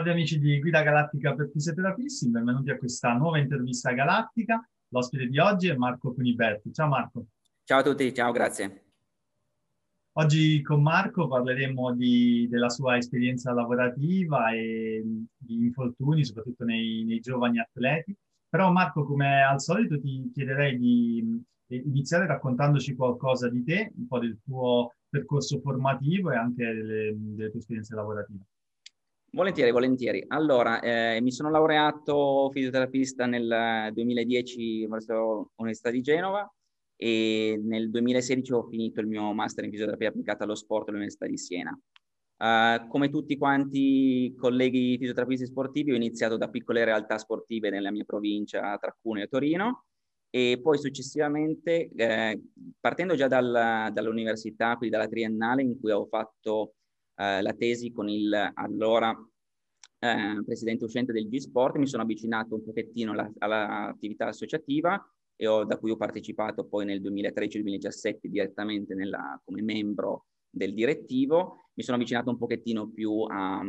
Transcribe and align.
Salve 0.00 0.14
amici 0.14 0.38
di 0.38 0.58
Guida 0.60 0.82
Galattica 0.82 1.34
per 1.34 1.50
fisioterapisti, 1.52 2.30
benvenuti 2.30 2.70
a 2.70 2.78
questa 2.78 3.12
nuova 3.12 3.36
intervista 3.36 3.92
galattica. 3.92 4.66
L'ospite 4.88 5.26
di 5.26 5.38
oggi 5.38 5.68
è 5.68 5.74
Marco 5.74 6.14
Cuniberti. 6.14 6.72
Ciao 6.72 6.88
Marco. 6.88 7.26
Ciao 7.64 7.80
a 7.80 7.82
tutti, 7.82 8.14
ciao, 8.14 8.32
grazie. 8.32 8.84
Oggi 10.12 10.62
con 10.62 10.80
Marco 10.80 11.28
parleremo 11.28 11.94
di, 11.94 12.48
della 12.48 12.70
sua 12.70 12.96
esperienza 12.96 13.52
lavorativa 13.52 14.50
e 14.52 15.02
di 15.36 15.64
infortuni, 15.66 16.24
soprattutto 16.24 16.64
nei, 16.64 17.04
nei 17.04 17.20
giovani 17.20 17.58
atleti. 17.58 18.16
Però 18.48 18.72
Marco, 18.72 19.04
come 19.04 19.42
al 19.42 19.60
solito, 19.60 20.00
ti 20.00 20.30
chiederei 20.32 20.78
di 20.78 21.44
iniziare 21.66 22.26
raccontandoci 22.26 22.94
qualcosa 22.94 23.50
di 23.50 23.62
te, 23.62 23.92
un 23.98 24.06
po' 24.06 24.18
del 24.18 24.38
tuo 24.42 24.94
percorso 25.10 25.60
formativo 25.60 26.32
e 26.32 26.36
anche 26.36 26.64
delle, 26.64 27.12
delle 27.14 27.50
tue 27.50 27.58
esperienze 27.58 27.94
lavorative. 27.94 28.46
Volentieri, 29.32 29.70
volentieri. 29.70 30.24
Allora, 30.26 30.80
eh, 30.80 31.20
mi 31.20 31.30
sono 31.30 31.50
laureato 31.50 32.50
fisioterapista 32.52 33.26
nel 33.26 33.90
2010 33.92 34.88
presso 34.88 35.52
l'Università 35.54 35.90
di 35.90 36.00
Genova 36.00 36.52
e 36.96 37.60
nel 37.62 37.90
2016 37.90 38.52
ho 38.52 38.64
finito 38.64 39.00
il 39.00 39.06
mio 39.06 39.32
master 39.32 39.62
in 39.64 39.70
fisioterapia 39.70 40.08
applicata 40.08 40.42
allo 40.42 40.56
sport 40.56 40.88
all'Università 40.88 41.26
di 41.26 41.38
Siena. 41.38 41.70
Uh, 42.38 42.88
come 42.88 43.08
tutti 43.08 43.36
quanti 43.36 44.34
colleghi 44.36 44.96
fisioterapisti 44.98 45.46
sportivi 45.46 45.92
ho 45.92 45.96
iniziato 45.96 46.36
da 46.36 46.48
piccole 46.48 46.84
realtà 46.84 47.16
sportive 47.16 47.70
nella 47.70 47.92
mia 47.92 48.04
provincia 48.04 48.76
tra 48.78 48.96
Cuneo 49.00 49.24
e 49.24 49.28
Torino 49.28 49.84
e 50.28 50.58
poi 50.60 50.78
successivamente, 50.78 51.88
eh, 51.94 52.40
partendo 52.80 53.14
già 53.14 53.28
dal, 53.28 53.90
dall'università, 53.92 54.76
quindi 54.76 54.96
dalla 54.96 55.08
triennale 55.08 55.62
in 55.62 55.78
cui 55.78 55.92
ho 55.92 56.06
fatto 56.06 56.74
eh, 57.14 57.42
la 57.42 57.52
tesi 57.54 57.92
con 57.92 58.08
il 58.08 58.52
allora 58.54 59.14
eh, 59.98 60.42
presidente 60.44 60.84
uscente 60.84 61.12
del 61.12 61.28
G-Sport, 61.28 61.76
mi 61.76 61.86
sono 61.86 62.02
avvicinato 62.02 62.54
un 62.54 62.64
pochettino 62.64 63.12
alla, 63.12 63.30
all'attività 63.38 64.28
associativa 64.28 65.02
e 65.36 65.46
ho, 65.46 65.64
da 65.64 65.78
cui 65.78 65.90
ho 65.90 65.96
partecipato 65.96 66.66
poi 66.66 66.84
nel 66.84 67.00
2013-2017 67.02 68.18
direttamente 68.22 68.94
nella, 68.94 69.40
come 69.44 69.62
membro 69.62 70.26
del 70.48 70.74
direttivo. 70.74 71.70
Mi 71.74 71.82
sono 71.82 71.96
avvicinato 71.96 72.30
un 72.30 72.38
pochettino 72.38 72.88
più 72.88 73.22
a, 73.22 73.60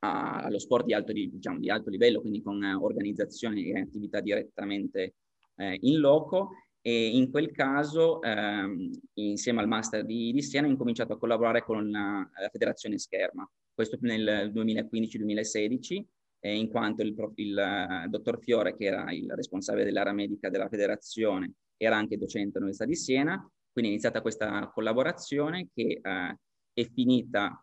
a, 0.00 0.42
allo 0.42 0.58
sport 0.58 0.84
di 0.84 0.94
alto, 0.94 1.12
diciamo, 1.12 1.58
di 1.58 1.70
alto, 1.70 1.90
livello, 1.90 2.20
quindi 2.20 2.42
con 2.42 2.62
organizzazioni 2.62 3.70
e 3.70 3.80
attività 3.80 4.20
direttamente 4.20 5.14
eh, 5.56 5.78
in 5.80 5.98
loco 5.98 6.50
e 6.82 7.08
in 7.08 7.30
quel 7.30 7.50
caso, 7.52 8.22
ehm, 8.22 8.90
insieme 9.14 9.60
al 9.60 9.68
master 9.68 10.04
di, 10.04 10.32
di, 10.32 10.42
Siena, 10.42 10.66
ho 10.66 10.70
incominciato 10.70 11.12
a 11.12 11.18
collaborare 11.18 11.62
con 11.62 11.90
la, 11.90 12.28
la 12.40 12.48
federazione 12.48 12.98
Scherma, 12.98 13.48
questo 13.74 13.98
nel 14.00 14.50
2015-2016, 14.54 16.02
eh, 16.40 16.56
in 16.56 16.68
quanto 16.70 17.02
il, 17.02 17.14
il, 17.34 17.46
il, 17.46 18.06
dottor 18.08 18.38
Fiore, 18.40 18.76
che 18.76 18.84
era 18.86 19.12
il 19.12 19.30
responsabile 19.34 19.84
dell'area 19.84 20.14
medica 20.14 20.48
della 20.48 20.68
federazione, 20.68 21.52
era 21.76 21.96
anche 21.96 22.16
docente 22.16 22.58
all'Università 22.58 22.86
di 22.86 22.96
Siena, 22.96 23.50
quindi 23.72 23.90
è 23.90 23.94
iniziata 23.94 24.22
questa 24.22 24.70
collaborazione 24.72 25.68
che 25.74 26.00
eh, 26.02 26.38
è 26.72 26.84
finita 26.92 27.62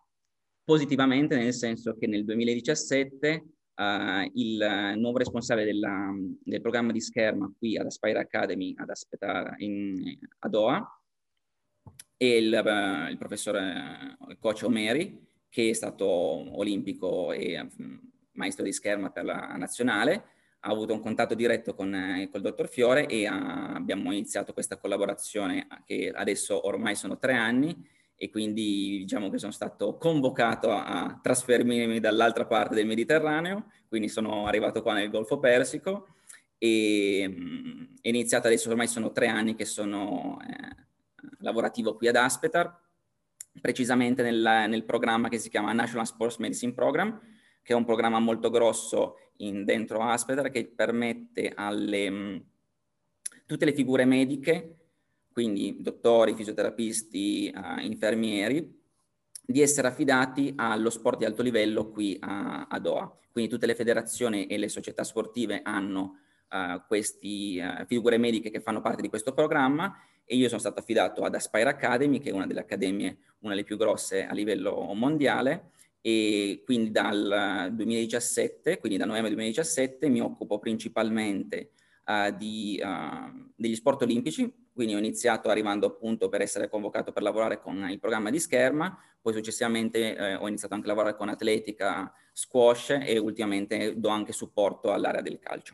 positivamente, 0.63 1.37
nel 1.37 1.53
senso 1.53 1.95
che 1.97 2.07
nel 2.07 2.23
2017 2.23 3.45
uh, 3.77 4.29
il 4.33 4.93
nuovo 4.97 5.17
responsabile 5.17 5.65
della, 5.65 6.13
del 6.43 6.61
programma 6.61 6.91
di 6.91 7.01
scherma 7.01 7.51
qui 7.57 7.77
ad 7.77 7.85
Aspire 7.85 8.19
Academy 8.19 8.73
ad, 8.77 8.89
Aspetare, 8.89 9.55
in, 9.59 10.17
a 10.39 10.49
Doha 10.49 11.01
e 12.17 12.37
il, 12.37 12.51
uh, 12.51 13.09
il 13.09 13.17
professore, 13.17 14.17
il 14.29 14.37
coach 14.39 14.63
Omeri, 14.63 15.25
che 15.49 15.69
è 15.69 15.73
stato 15.73 16.05
olimpico 16.07 17.31
e 17.31 17.59
um, 17.59 18.01
maestro 18.33 18.63
di 18.63 18.73
scherma 18.73 19.11
per 19.11 19.23
la 19.23 19.55
nazionale, 19.57 20.23
ha 20.59 20.71
avuto 20.71 20.93
un 20.93 20.99
contatto 20.99 21.35
diretto 21.35 21.75
con 21.75 21.93
eh, 21.93 22.29
il 22.31 22.41
dottor 22.41 22.67
Fiore 22.67 23.05
e 23.07 23.29
uh, 23.29 23.33
abbiamo 23.33 24.11
iniziato 24.11 24.53
questa 24.53 24.77
collaborazione 24.77 25.67
che 25.85 26.11
adesso 26.13 26.67
ormai 26.67 26.95
sono 26.95 27.17
tre 27.17 27.33
anni 27.33 27.95
e 28.19 28.31
quindi 28.31 28.97
diciamo 28.99 29.29
che 29.29 29.37
sono 29.37 29.51
stato 29.51 29.95
convocato 29.97 30.71
a 30.71 31.19
trasferirmi 31.21 31.99
dall'altra 31.99 32.47
parte 32.47 32.73
del 32.73 32.87
Mediterraneo, 32.87 33.67
quindi 33.87 34.09
sono 34.09 34.47
arrivato 34.47 34.81
qua 34.81 34.93
nel 34.93 35.11
Golfo 35.11 35.37
Persico 35.39 36.07
e 36.57 37.25
mm, 37.27 37.83
è 38.01 38.07
iniziato 38.07 38.47
adesso, 38.47 38.69
ormai 38.71 38.87
sono 38.87 39.11
tre 39.11 39.27
anni 39.27 39.53
che 39.53 39.65
sono 39.65 40.39
eh, 40.41 40.85
lavorativo 41.39 41.95
qui 41.95 42.07
ad 42.07 42.15
Aspetar, 42.15 42.85
precisamente 43.61 44.23
nel, 44.23 44.65
nel, 44.67 44.83
programma 44.83 45.29
che 45.29 45.37
si 45.37 45.49
chiama 45.49 45.71
National 45.73 46.07
Sports 46.07 46.37
Medicine 46.37 46.73
Program, 46.73 47.19
che 47.61 47.73
è 47.73 47.75
un 47.75 47.85
programma 47.85 48.17
molto 48.17 48.49
grosso 48.49 49.17
in, 49.37 49.63
dentro 49.63 50.01
Aspetar 50.01 50.49
che 50.49 50.65
permette 50.67 51.53
mh, 51.55 52.09
mm, 52.09 52.37
tutte 53.45 53.65
le 53.65 53.73
figure 53.73 54.05
mediche 54.05 54.76
quindi 55.37 55.77
dottori, 55.79 56.33
fisioterapisti, 56.33 57.53
uh, 57.55 57.79
infermieri, 57.81 58.75
di 59.45 59.61
essere 59.61 59.87
affidati 59.87 60.51
allo 60.55 60.89
sport 60.89 61.19
di 61.19 61.25
alto 61.25 61.43
livello 61.43 61.91
qui 61.91 62.17
a, 62.19 62.65
a 62.67 62.79
Doha. 62.79 63.15
Quindi 63.31 63.51
tutte 63.51 63.67
le 63.67 63.75
federazioni 63.75 64.47
e 64.47 64.57
le 64.57 64.67
società 64.67 65.03
sportive 65.03 65.61
hanno 65.61 66.15
uh, 66.49 66.81
queste 66.87 67.27
uh, 67.27 67.85
figure 67.85 68.17
mediche 68.17 68.49
che 68.49 68.61
fanno 68.61 68.81
parte 68.81 69.03
di 69.03 69.09
questo 69.09 69.31
programma 69.31 69.95
e 70.25 70.35
io 70.35 70.47
sono 70.47 70.59
stato 70.59 70.79
affidato 70.79 71.21
ad 71.21 71.35
Aspire 71.35 71.69
Academy, 71.69 72.17
che 72.17 72.31
è 72.31 72.33
una 72.33 72.47
delle 72.47 72.61
accademie, 72.61 73.17
una 73.41 73.53
delle 73.53 73.63
più 73.63 73.77
grosse 73.77 74.25
a 74.25 74.33
livello 74.33 74.91
mondiale, 74.95 75.69
e 76.01 76.63
quindi 76.65 76.89
dal 76.89 77.69
2017, 77.73 78.79
quindi 78.79 78.97
da 78.97 79.05
novembre 79.05 79.29
2017, 79.35 80.09
mi 80.09 80.19
occupo 80.19 80.57
principalmente 80.57 81.73
uh, 82.07 82.35
di, 82.35 82.81
uh, 82.83 83.51
degli 83.55 83.75
sport 83.75 84.01
olimpici, 84.01 84.65
quindi 84.77 84.93
ho 84.93 84.99
iniziato 84.99 85.49
arrivando 85.49 85.87
appunto 85.87 86.29
per 86.29 86.41
essere 86.41 86.69
convocato 86.69 87.11
per 87.11 87.23
lavorare 87.23 87.59
con 87.59 87.89
il 87.89 87.97
programma 87.97 88.29
di 88.29 88.39
scherma, 88.39 88.95
poi 89.19 89.33
successivamente 89.33 90.15
eh, 90.15 90.35
ho 90.35 90.47
iniziato 90.47 90.75
anche 90.75 90.85
a 90.85 90.89
lavorare 90.89 91.15
con 91.15 91.29
atletica, 91.29 92.13
squash 92.31 92.91
e 93.01 93.17
ultimamente 93.17 93.97
do 93.97 94.09
anche 94.09 94.33
supporto 94.33 94.93
all'area 94.93 95.21
del 95.21 95.39
calcio. 95.39 95.73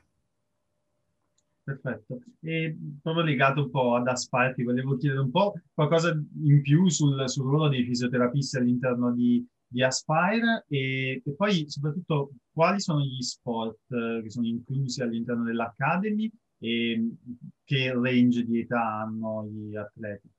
Perfetto. 1.63 2.21
E 2.39 2.77
proprio 3.01 3.25
legato 3.25 3.63
un 3.63 3.71
po' 3.71 3.95
ad 3.95 4.07
Aspire, 4.07 4.63
volevo 4.63 4.95
chiedere 4.95 5.19
un 5.19 5.31
po' 5.31 5.51
qualcosa 5.73 6.17
in 6.45 6.61
più 6.61 6.87
sul, 6.87 7.27
sul 7.27 7.43
ruolo 7.43 7.67
dei 7.67 7.83
fisioterapisti 7.83 8.55
all'interno 8.55 9.11
di, 9.11 9.45
di 9.67 9.83
Aspire 9.83 10.63
e, 10.69 11.21
e, 11.25 11.35
poi 11.35 11.69
soprattutto 11.69 12.31
quali 12.53 12.79
sono 12.79 13.01
gli 13.01 13.21
sport 13.21 13.79
eh, 13.89 14.21
che 14.23 14.29
sono 14.29 14.47
inclusi 14.47 15.01
all'interno 15.01 15.43
dell'Academy 15.43 16.31
e 16.63 17.09
che 17.65 17.91
range 17.91 18.45
di 18.45 18.61
età 18.61 19.01
hanno 19.01 19.45
gli 19.45 19.75
atleti? 19.75 20.29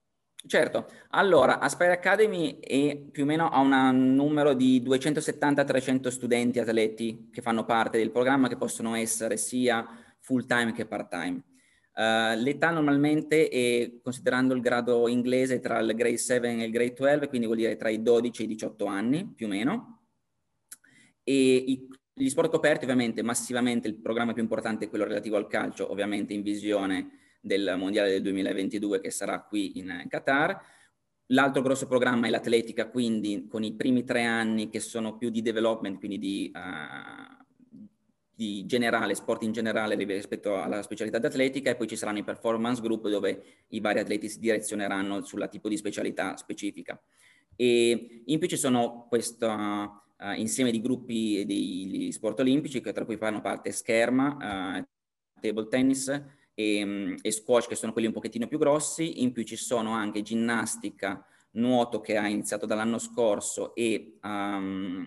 Certo, 0.47 0.87
allora 1.11 1.59
Aspire 1.59 1.93
Academy 1.93 2.59
è 2.61 2.97
più 2.97 3.25
o 3.25 3.27
meno 3.27 3.49
a 3.49 3.61
un 3.61 4.15
numero 4.15 4.55
di 4.55 4.83
270-300 4.83 6.09
studenti 6.09 6.59
atleti 6.59 7.29
che 7.31 7.43
fanno 7.43 7.65
parte 7.65 7.99
del 7.99 8.11
programma 8.11 8.49
che 8.49 8.57
possono 8.57 8.95
essere 8.95 9.37
sia 9.37 9.87
full 10.21 10.47
time 10.47 10.73
che 10.73 10.87
part 10.87 11.11
time. 11.11 11.43
Uh, 11.95 12.37
l'età 12.41 12.71
normalmente 12.71 13.49
è, 13.49 14.01
considerando 14.03 14.55
il 14.55 14.61
grado 14.61 15.09
inglese, 15.09 15.61
tra 15.61 15.79
il 15.79 15.95
grade 15.95 16.17
7 16.17 16.47
e 16.47 16.65
il 16.65 16.71
grade 16.71 16.95
12, 16.95 17.29
quindi 17.29 17.47
vuol 17.47 17.59
dire 17.59 17.77
tra 17.77 17.89
i 17.89 18.03
12 18.03 18.43
e 18.43 18.45
i 18.45 18.49
18 18.49 18.85
anni 18.87 19.33
più 19.35 19.47
o 19.47 19.49
meno. 19.51 20.03
E 21.23 21.33
i, 21.33 21.89
gli 22.17 22.29
sport 22.29 22.49
coperti 22.51 22.85
ovviamente 22.85 23.23
massivamente 23.23 23.89
il 23.89 23.97
programma 23.97 24.33
più 24.33 24.43
importante 24.43 24.85
è 24.85 24.89
quello 24.89 25.05
relativo 25.05 25.37
al 25.37 25.49
calcio, 25.49 25.91
ovviamente 25.91 26.33
in 26.33 26.43
visione 26.43 27.19
del 27.41 27.75
Mondiale 27.77 28.11
del 28.11 28.23
2022 28.23 29.01
che 29.01 29.11
sarà 29.11 29.43
qui 29.43 29.79
in 29.79 30.07
Qatar. 30.09 30.61
L'altro 31.29 31.63
grosso 31.63 31.87
programma 31.89 32.29
è 32.29 32.31
l'atletica, 32.31 32.89
quindi 32.89 33.47
con 33.49 33.65
i 33.65 33.75
primi 33.75 34.05
tre 34.05 34.23
anni 34.23 34.69
che 34.71 34.79
sono 34.79 35.17
più 35.17 35.29
di 35.31 35.43
development, 35.43 35.99
quindi 35.99 36.19
di, 36.19 36.53
uh, 36.55 37.89
di 38.33 38.65
generale, 38.65 39.17
sport 39.17 39.43
in 39.43 39.53
generale 39.53 39.97
rispetto 39.97 40.63
alla 40.63 40.83
specialità 40.83 41.19
d'atletica 41.19 41.71
e 41.71 41.77
poi 41.77 41.89
ci 41.89 41.97
saranno 41.97 42.19
i 42.19 42.25
performance 42.25 42.81
group 42.81 43.09
dove 43.09 43.43
i 43.69 43.81
vari 43.81 43.99
atleti 43.99 44.29
si 44.29 44.39
direzioneranno 44.39 45.25
sulla 45.25 45.49
tipo 45.49 45.69
di 45.69 45.77
specialità 45.77 46.37
specifica. 46.37 47.01
E 47.57 48.23
in 48.25 48.39
più 48.39 48.47
ci 48.47 48.57
sono 48.57 49.07
questa 49.09 50.04
uh, 50.19 50.33
insieme 50.39 50.71
di 50.71 50.81
gruppi 50.81 51.45
degli 51.45 52.11
sport 52.13 52.41
olimpici, 52.41 52.81
che 52.81 52.93
tra 52.93 53.05
cui 53.05 53.17
fanno 53.17 53.41
parte 53.41 53.73
scherma, 53.73 54.79
uh, 54.79 55.41
table 55.41 55.69
tennis 55.69 56.09
e, 56.55 56.83
um, 56.83 57.17
e, 57.21 57.31
squash, 57.31 57.67
che 57.67 57.75
sono 57.75 57.93
quelli 57.93 58.07
un 58.07 58.15
pochettino 58.15 58.47
più 58.47 58.59
grossi. 58.59 59.23
In 59.23 59.33
più 59.33 59.43
ci 59.43 59.57
sono 59.57 59.93
anche 59.93 60.23
ginnastica, 60.23 61.25
nuoto 61.53 62.01
che 62.01 62.17
ha 62.17 62.27
iniziato 62.29 62.67
dall'anno 62.67 62.99
scorso 62.99 63.75
e 63.75 64.19
um, 64.23 65.07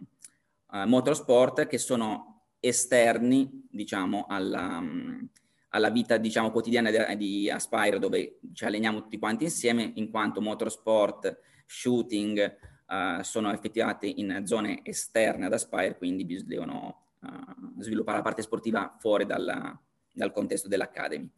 uh, 0.72 0.86
motorsport 0.86 1.68
che 1.68 1.78
sono 1.78 2.46
esterni, 2.60 3.68
diciamo, 3.70 4.26
alla, 4.28 4.78
um, 4.78 5.28
alla 5.70 5.90
vita 5.90 6.18
diciamo, 6.18 6.52
quotidiana 6.52 6.92
di, 6.92 7.18
di, 7.18 7.50
Aspire, 7.50 8.00
dove 8.00 8.40
ci 8.54 8.66
alleniamo 8.66 9.02
tutti 9.02 9.20
quanti 9.20 9.46
insieme, 9.46 9.92
in 9.96 10.10
quanto 10.10 10.42
motorsport, 10.42 11.40
shooting, 11.66 12.58
uh, 12.88 13.22
sono 13.22 13.52
effettuate 13.52 14.08
in 14.08 14.42
zone 14.46 14.82
esterne 14.84 15.46
ad 15.46 15.54
Aspire, 15.54 15.98
quindi 15.98 16.44
devono 16.46 17.02
uh, 17.20 17.82
sviluppare 17.82 18.18
la 18.18 18.24
parte 18.24 18.42
sportiva 18.42 18.96
fuori 19.00 19.26
dalla, 19.26 19.80
dal 20.12 20.32
contesto 20.32 20.68
dell'Academy. 20.68 21.30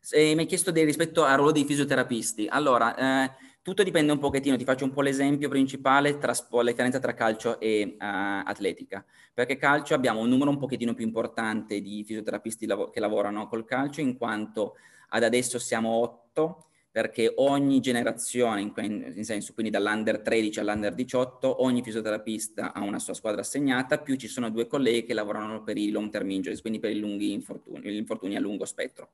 Se 0.00 0.34
mi 0.34 0.42
hai 0.42 0.46
chiesto 0.46 0.70
di, 0.70 0.84
rispetto 0.84 1.24
al 1.24 1.36
ruolo 1.36 1.52
dei 1.52 1.64
fisioterapisti, 1.64 2.46
allora 2.48 3.24
eh, 3.24 3.30
tutto 3.62 3.82
dipende 3.82 4.12
un 4.12 4.18
pochettino, 4.18 4.56
ti 4.56 4.64
faccio 4.64 4.84
un 4.84 4.92
po' 4.92 5.02
l'esempio 5.02 5.48
principale 5.48 6.18
tra 6.18 6.32
la 6.50 6.62
differenza 6.62 7.00
tra 7.00 7.14
calcio 7.14 7.58
e 7.58 7.96
uh, 7.98 8.42
atletica, 8.44 9.04
perché 9.34 9.56
calcio 9.56 9.94
abbiamo 9.94 10.20
un 10.20 10.28
numero 10.28 10.50
un 10.50 10.58
pochettino 10.58 10.94
più 10.94 11.04
importante 11.04 11.80
di 11.80 12.04
fisioterapisti 12.04 12.66
lav- 12.66 12.90
che 12.90 13.00
lavorano 13.00 13.48
col 13.48 13.64
calcio, 13.64 14.00
in 14.00 14.16
quanto 14.16 14.76
ad 15.08 15.24
adesso 15.24 15.58
siamo 15.58 15.90
otto 15.90 16.67
perché 16.90 17.32
ogni 17.36 17.80
generazione, 17.80 18.60
in, 18.60 19.12
in, 19.14 19.24
senso 19.24 19.52
quindi 19.52 19.70
dall'under 19.70 20.20
13 20.20 20.60
all'under 20.60 20.94
18, 20.94 21.62
ogni 21.62 21.82
fisioterapista 21.82 22.72
ha 22.72 22.80
una 22.80 22.98
sua 22.98 23.14
squadra 23.14 23.42
assegnata, 23.42 23.98
più 23.98 24.16
ci 24.16 24.26
sono 24.26 24.50
due 24.50 24.66
colleghi 24.66 25.04
che 25.04 25.14
lavorano 25.14 25.62
per 25.62 25.76
i 25.76 25.90
long 25.90 26.10
term 26.10 26.30
injuries, 26.30 26.60
quindi 26.60 26.78
per 26.80 26.90
i 26.90 26.98
lunghi 26.98 27.32
infortuni, 27.32 27.90
gli 27.90 27.96
infortuni 27.96 28.36
a 28.36 28.40
lungo 28.40 28.64
spettro. 28.64 29.12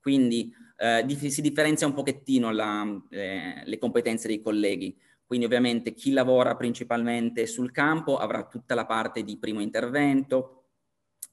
Quindi 0.00 0.50
eh, 0.78 1.04
si 1.28 1.42
differenzia 1.42 1.86
un 1.86 1.92
pochettino 1.92 2.50
la, 2.52 2.86
eh, 3.10 3.62
le 3.64 3.78
competenze 3.78 4.28
dei 4.28 4.40
colleghi. 4.40 4.96
Quindi 5.26 5.46
ovviamente 5.46 5.92
chi 5.92 6.12
lavora 6.12 6.56
principalmente 6.56 7.46
sul 7.46 7.70
campo 7.70 8.16
avrà 8.16 8.46
tutta 8.46 8.74
la 8.74 8.86
parte 8.86 9.22
di 9.22 9.36
primo 9.38 9.60
intervento, 9.60 10.64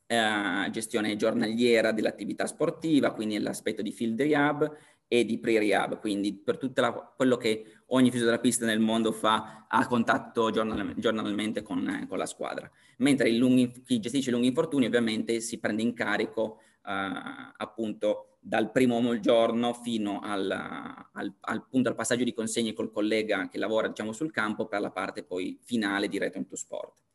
eh, 0.06 0.70
gestione 0.70 1.16
giornaliera 1.16 1.92
dell'attività 1.92 2.46
sportiva, 2.46 3.12
quindi 3.12 3.40
l'aspetto 3.40 3.82
di 3.82 3.92
field 3.92 4.22
rehab 4.22 4.72
e 5.08 5.24
di 5.24 5.40
pre-rehab, 5.40 6.00
quindi 6.00 6.34
per 6.34 6.58
tutto 6.58 7.14
quello 7.16 7.38
che 7.38 7.82
ogni 7.88 8.12
fisioterapista 8.12 8.66
nel 8.66 8.80
mondo 8.80 9.12
fa 9.12 9.66
a 9.70 9.88
contatto 9.88 10.52
giornal, 10.52 10.94
giornalmente 10.98 11.62
con, 11.62 11.88
eh, 11.88 12.08
con, 12.08 12.18
la 12.18 12.26
squadra. 12.26 12.70
Mentre 12.98 13.32
lunghi, 13.32 13.84
chi 13.86 14.00
gestisce 14.00 14.30
i 14.30 14.32
lunghi 14.32 14.48
infortuni 14.48 14.86
ovviamente 14.86 15.40
si 15.40 15.60
prende 15.60 15.82
in 15.82 15.94
carico 15.94 16.60
eh, 16.86 17.12
appunto 17.58 18.38
dal 18.40 18.72
primo 18.72 19.20
giorno 19.20 19.74
fino 19.74 20.20
al, 20.20 20.50
al, 20.50 21.34
al, 21.40 21.68
punto, 21.68 21.90
al 21.90 21.96
passaggio 21.96 22.24
di 22.24 22.34
consegne 22.34 22.74
col 22.74 22.92
collega 22.92 23.48
che 23.50 23.58
lavora 23.58 23.88
diciamo, 23.88 24.12
sul 24.12 24.32
campo 24.32 24.68
per 24.68 24.82
la 24.82 24.92
parte 24.92 25.24
poi 25.24 25.58
finale 25.62 26.08
di 26.08 26.18
Return 26.18 26.48
to 26.48 26.56
Sport. 26.56 27.07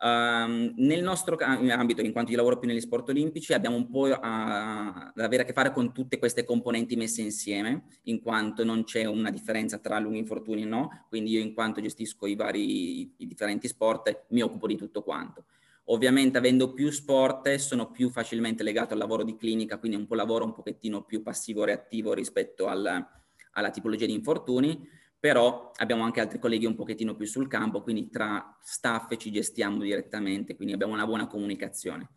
Um, 0.00 0.74
nel 0.76 1.02
nostro 1.02 1.36
ambito, 1.40 2.02
in 2.02 2.12
quanto 2.12 2.30
io 2.30 2.36
lavoro 2.36 2.58
più 2.58 2.68
negli 2.68 2.80
sport 2.80 3.08
olimpici, 3.08 3.52
abbiamo 3.52 3.74
un 3.74 3.90
po' 3.90 4.04
ad 4.04 5.18
avere 5.18 5.42
a 5.42 5.44
che 5.44 5.52
fare 5.52 5.72
con 5.72 5.92
tutte 5.92 6.18
queste 6.18 6.44
componenti 6.44 6.94
messe 6.94 7.20
insieme, 7.20 7.86
in 8.04 8.20
quanto 8.20 8.62
non 8.62 8.84
c'è 8.84 9.06
una 9.06 9.30
differenza 9.30 9.78
tra 9.78 9.98
lunghi 9.98 10.18
infortuni 10.18 10.62
e 10.62 10.66
no, 10.66 11.06
quindi 11.08 11.32
io 11.32 11.40
in 11.40 11.52
quanto 11.52 11.80
gestisco 11.80 12.26
i 12.26 12.36
vari 12.36 13.12
i 13.16 13.26
differenti 13.26 13.66
sport 13.66 14.26
mi 14.28 14.40
occupo 14.40 14.68
di 14.68 14.76
tutto 14.76 15.02
quanto. 15.02 15.46
Ovviamente 15.90 16.38
avendo 16.38 16.74
più 16.74 16.90
sport 16.90 17.52
sono 17.54 17.90
più 17.90 18.10
facilmente 18.10 18.62
legato 18.62 18.92
al 18.92 19.00
lavoro 19.00 19.24
di 19.24 19.36
clinica, 19.36 19.78
quindi 19.78 19.96
un 19.96 20.06
po' 20.06 20.14
lavoro 20.14 20.44
un 20.44 20.52
pochettino 20.52 21.02
più 21.02 21.22
passivo-reattivo 21.22 22.12
rispetto 22.12 22.66
al, 22.66 23.04
alla 23.52 23.70
tipologia 23.70 24.06
di 24.06 24.12
infortuni, 24.12 24.86
però 25.20 25.72
abbiamo 25.76 26.04
anche 26.04 26.20
altri 26.20 26.38
colleghi 26.38 26.66
un 26.66 26.76
pochettino 26.76 27.14
più 27.14 27.26
sul 27.26 27.48
campo, 27.48 27.82
quindi 27.82 28.08
tra 28.08 28.56
staff 28.60 29.16
ci 29.16 29.32
gestiamo 29.32 29.82
direttamente, 29.82 30.54
quindi 30.54 30.74
abbiamo 30.74 30.92
una 30.92 31.06
buona 31.06 31.26
comunicazione. 31.26 32.10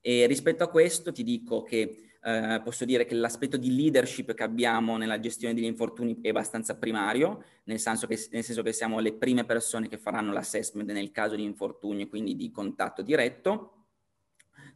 E 0.00 0.26
rispetto 0.26 0.62
a 0.62 0.68
questo 0.68 1.12
ti 1.12 1.24
dico 1.24 1.62
che 1.62 2.10
eh, 2.22 2.60
posso 2.62 2.84
dire 2.84 3.04
che 3.04 3.14
l'aspetto 3.14 3.56
di 3.56 3.74
leadership 3.74 4.34
che 4.34 4.42
abbiamo 4.42 4.96
nella 4.96 5.18
gestione 5.18 5.52
degli 5.52 5.64
infortuni 5.64 6.20
è 6.22 6.28
abbastanza 6.28 6.76
primario, 6.76 7.42
nel 7.64 7.80
senso 7.80 8.06
che, 8.06 8.18
nel 8.30 8.44
senso 8.44 8.62
che 8.62 8.72
siamo 8.72 9.00
le 9.00 9.14
prime 9.14 9.44
persone 9.44 9.88
che 9.88 9.98
faranno 9.98 10.32
l'assessment 10.32 10.90
nel 10.92 11.10
caso 11.10 11.34
di 11.36 11.42
infortunio, 11.42 12.06
quindi 12.06 12.36
di 12.36 12.50
contatto 12.50 13.02
diretto. 13.02 13.70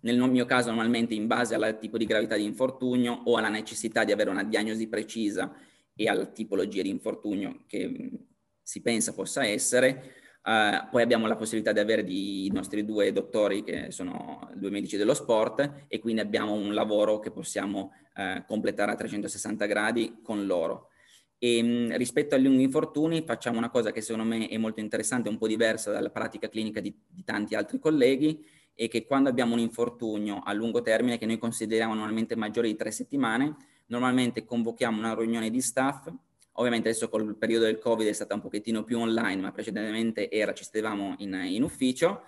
Nel 0.01 0.19
mio 0.19 0.45
caso 0.45 0.69
normalmente 0.69 1.15
in 1.15 1.27
base 1.27 1.55
al 1.55 1.79
tipo 1.79 1.97
di 1.97 2.07
gravità 2.07 2.37
di 2.37 2.45
infortunio 2.45 3.13
o 3.25 3.37
alla 3.37 3.49
necessità 3.49 4.05
di 4.05 4.13
avere 4.13 4.31
una 4.31 4.45
diagnosi 4.45 4.87
precisa 4.87 5.53
e 6.01 6.09
alla 6.09 6.27
tipologia 6.27 6.83
di 6.83 6.91
infortunio 6.91 7.65
che 7.67 7.89
mm, 7.89 8.15
si 8.63 8.81
pensa 8.81 9.13
possa 9.13 9.45
essere. 9.45 10.13
Uh, 10.45 10.89
poi 10.91 11.03
abbiamo 11.03 11.27
la 11.27 11.35
possibilità 11.35 11.73
di 11.73 11.81
avere 11.81 12.03
i 12.03 12.49
nostri 12.53 12.85
due 12.85 13.11
dottori 13.13 13.65
che 13.65 13.91
sono 13.91 14.49
due 14.55 14.71
medici 14.71 14.97
dello 14.97 15.13
sport 15.13 15.87
e 15.89 15.99
quindi 15.99 16.21
abbiamo 16.21 16.53
un 16.53 16.73
lavoro 16.73 17.19
che 17.19 17.33
possiamo 17.33 17.91
uh, 18.15 18.45
completare 18.47 18.93
a 18.93 18.95
360 18.95 19.67
gradi 19.67 20.21
con 20.23 20.47
loro. 20.47 20.91
E, 21.37 21.61
mh, 21.61 21.67
mm, 21.67 21.91
rispetto 21.97 22.37
agli 22.37 22.45
lunghi 22.45 22.63
infortuni 22.63 23.25
facciamo 23.27 23.59
una 23.59 23.69
cosa 23.69 23.91
che 23.91 24.01
secondo 24.01 24.29
me 24.29 24.47
è 24.47 24.57
molto 24.57 24.79
interessante, 24.79 25.29
un 25.29 25.37
po' 25.37 25.49
diversa 25.49 25.91
dalla 25.91 26.11
pratica 26.11 26.49
clinica 26.49 26.79
di, 26.81 26.97
di 27.09 27.25
tanti 27.25 27.57
altri 27.57 27.81
colleghi, 27.81 28.47
e 28.81 28.87
che 28.87 29.05
quando 29.05 29.29
abbiamo 29.29 29.55
un 29.55 29.59
infortunio 29.59 30.39
a 30.45 30.53
lungo 30.53 30.83
termine 30.83 31.19
che 31.19 31.27
noi 31.27 31.37
consideriamo 31.37 31.95
normalmente 31.95 32.37
maggiore 32.37 32.69
di 32.69 32.77
tre 32.77 32.93
settimane, 32.93 33.57
normalmente 33.89 34.45
convochiamo 34.45 34.99
una 34.99 35.15
riunione 35.15 35.51
di 35.51 35.61
staff, 35.61 36.11
ovviamente 36.53 36.89
adesso 36.89 37.09
col 37.09 37.37
periodo 37.37 37.67
del 37.67 37.79
Covid 37.79 38.07
è 38.07 38.13
stata 38.13 38.35
un 38.35 38.41
pochettino 38.41 38.85
più 38.85 38.99
online, 38.99 39.43
ma 39.43 39.53
precedentemente 39.53 40.31
era, 40.31 40.53
ci 40.55 40.65
stavamo 40.65 41.17
in, 41.19 41.35
in 41.35 41.63
ufficio, 41.63 42.23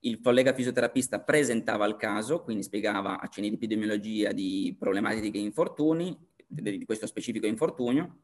il 0.00 0.20
collega 0.20 0.54
fisioterapista 0.54 1.20
presentava 1.20 1.86
il 1.86 1.96
caso, 1.96 2.42
quindi 2.42 2.62
spiegava 2.62 3.20
accenni 3.20 3.48
di 3.48 3.54
epidemiologia, 3.56 4.32
di 4.32 4.74
problematiche 4.78 5.30
di 5.30 5.42
infortuni, 5.44 6.16
di 6.46 6.84
questo 6.84 7.06
specifico 7.06 7.46
infortunio, 7.46 8.20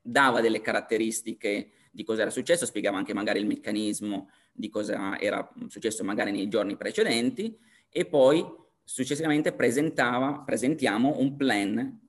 dava 0.00 0.40
delle 0.40 0.60
caratteristiche 0.60 1.70
di 1.90 2.04
cosa 2.04 2.22
era 2.22 2.30
successo, 2.30 2.66
spiegava 2.66 2.96
anche 2.96 3.12
magari 3.12 3.40
il 3.40 3.46
meccanismo 3.46 4.30
di 4.52 4.68
cosa 4.68 5.18
era 5.18 5.52
successo 5.68 6.04
magari 6.04 6.30
nei 6.30 6.48
giorni 6.48 6.76
precedenti. 6.76 7.56
E 7.88 8.06
poi 8.06 8.44
successivamente 8.84 9.52
presentiamo 9.52 11.18
un 11.18 11.36
plan 11.36 12.00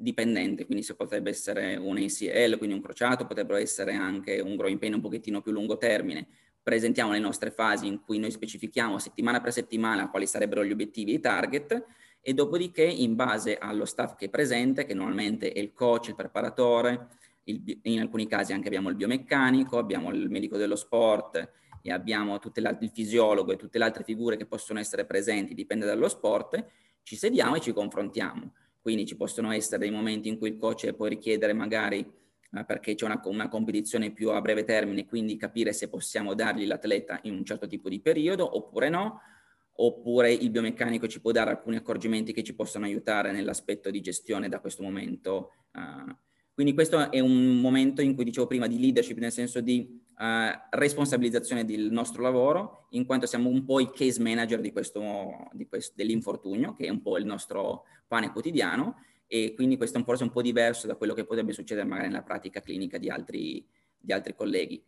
dipendente, 0.00 0.64
quindi 0.64 0.84
se 0.84 0.94
potrebbe 0.94 1.30
essere 1.30 1.74
un 1.74 1.96
ACL, 1.96 2.56
quindi 2.56 2.76
un 2.76 2.80
crociato, 2.80 3.26
potrebbero 3.26 3.58
essere 3.58 3.94
anche 3.94 4.38
un 4.38 4.54
growing 4.54 4.78
pain 4.78 4.94
un 4.94 5.00
pochettino 5.00 5.42
più 5.42 5.50
lungo 5.50 5.76
termine. 5.76 6.28
Presentiamo 6.62 7.10
le 7.10 7.18
nostre 7.18 7.50
fasi 7.50 7.88
in 7.88 8.00
cui 8.00 8.18
noi 8.18 8.30
specifichiamo 8.30 8.98
settimana 9.00 9.40
per 9.40 9.52
settimana 9.52 10.08
quali 10.08 10.26
sarebbero 10.26 10.64
gli 10.64 10.70
obiettivi 10.70 11.12
e 11.12 11.14
i 11.14 11.20
target 11.20 11.84
e 12.20 12.32
dopodiché 12.32 12.84
in 12.84 13.16
base 13.16 13.58
allo 13.58 13.84
staff 13.84 14.14
che 14.14 14.26
è 14.26 14.28
presente, 14.28 14.84
che 14.84 14.94
normalmente 14.94 15.50
è 15.50 15.58
il 15.58 15.72
coach, 15.72 16.08
il 16.08 16.14
preparatore, 16.14 17.08
il, 17.44 17.80
in 17.82 17.98
alcuni 17.98 18.28
casi 18.28 18.52
anche 18.52 18.68
abbiamo 18.68 18.90
il 18.90 18.96
biomeccanico, 18.96 19.78
abbiamo 19.78 20.12
il 20.12 20.30
medico 20.30 20.56
dello 20.56 20.76
sport 20.76 21.52
e 21.82 21.90
abbiamo 21.90 22.38
il 22.38 22.90
fisiologo 22.92 23.50
e 23.50 23.56
tutte 23.56 23.78
le 23.78 23.84
altre 23.84 24.04
figure 24.04 24.36
che 24.36 24.46
possono 24.46 24.78
essere 24.78 25.06
presenti, 25.06 25.54
dipende 25.54 25.86
dallo 25.86 26.08
sport, 26.08 26.64
ci 27.02 27.16
sediamo 27.16 27.56
e 27.56 27.60
ci 27.60 27.72
confrontiamo 27.72 28.52
quindi 28.80 29.06
ci 29.06 29.16
possono 29.16 29.52
essere 29.52 29.78
dei 29.78 29.90
momenti 29.90 30.28
in 30.28 30.38
cui 30.38 30.48
il 30.48 30.56
coach 30.56 30.92
può 30.94 31.06
richiedere 31.06 31.52
magari 31.52 31.98
eh, 31.98 32.64
perché 32.64 32.94
c'è 32.94 33.04
una, 33.04 33.20
una, 33.24 33.48
competizione 33.48 34.10
più 34.10 34.30
a 34.30 34.40
breve 34.40 34.64
termine, 34.64 35.06
quindi 35.06 35.36
capire 35.36 35.72
se 35.72 35.88
possiamo 35.88 36.34
dargli 36.34 36.66
l'atleta 36.66 37.18
in 37.24 37.34
un 37.34 37.44
certo 37.44 37.66
tipo 37.66 37.88
di 37.88 38.00
periodo 38.00 38.56
oppure 38.56 38.88
no, 38.88 39.20
oppure 39.80 40.32
il 40.32 40.50
biomeccanico 40.50 41.06
ci 41.06 41.20
può 41.20 41.30
dare 41.30 41.50
alcuni 41.50 41.76
accorgimenti 41.76 42.32
che 42.32 42.42
ci 42.42 42.54
possono 42.54 42.86
aiutare 42.86 43.32
nell'aspetto 43.32 43.90
di 43.90 44.00
gestione 44.00 44.48
da 44.48 44.60
questo 44.60 44.82
momento. 44.82 45.52
Uh, 45.72 46.16
quindi 46.54 46.74
questo 46.74 47.12
è 47.12 47.20
un 47.20 47.60
momento 47.60 48.00
in 48.00 48.14
cui 48.14 48.24
dicevo 48.24 48.46
prima 48.46 48.66
di 48.66 48.80
leadership, 48.80 49.18
nel 49.18 49.30
senso 49.30 49.60
di 49.60 50.06
uh, 50.18 50.58
responsabilizzazione 50.70 51.64
del 51.64 51.90
nostro 51.90 52.22
lavoro, 52.22 52.86
in 52.90 53.06
quanto 53.06 53.26
siamo 53.26 53.48
un 53.48 53.64
po' 53.64 53.80
i 53.80 53.90
case 53.90 54.20
manager 54.20 54.60
di 54.60 54.72
questo, 54.72 55.48
di 55.52 55.66
questo, 55.66 55.94
dell'infortunio, 55.96 56.74
che 56.74 56.86
è 56.86 56.90
un 56.90 57.00
po' 57.00 57.18
il 57.18 57.24
nostro 57.24 57.84
pane 58.06 58.32
quotidiano, 58.32 58.96
e 59.26 59.54
quindi 59.54 59.76
questo 59.76 59.96
è 59.96 60.00
un 60.00 60.06
forse 60.06 60.24
un 60.24 60.30
po' 60.30 60.42
diverso 60.42 60.86
da 60.86 60.96
quello 60.96 61.14
che 61.14 61.24
potrebbe 61.24 61.52
succedere 61.52 61.86
magari 61.86 62.08
nella 62.08 62.22
pratica 62.22 62.60
clinica 62.60 62.98
di 62.98 63.10
altri, 63.10 63.64
di 63.98 64.12
altri 64.12 64.34
colleghi. 64.34 64.82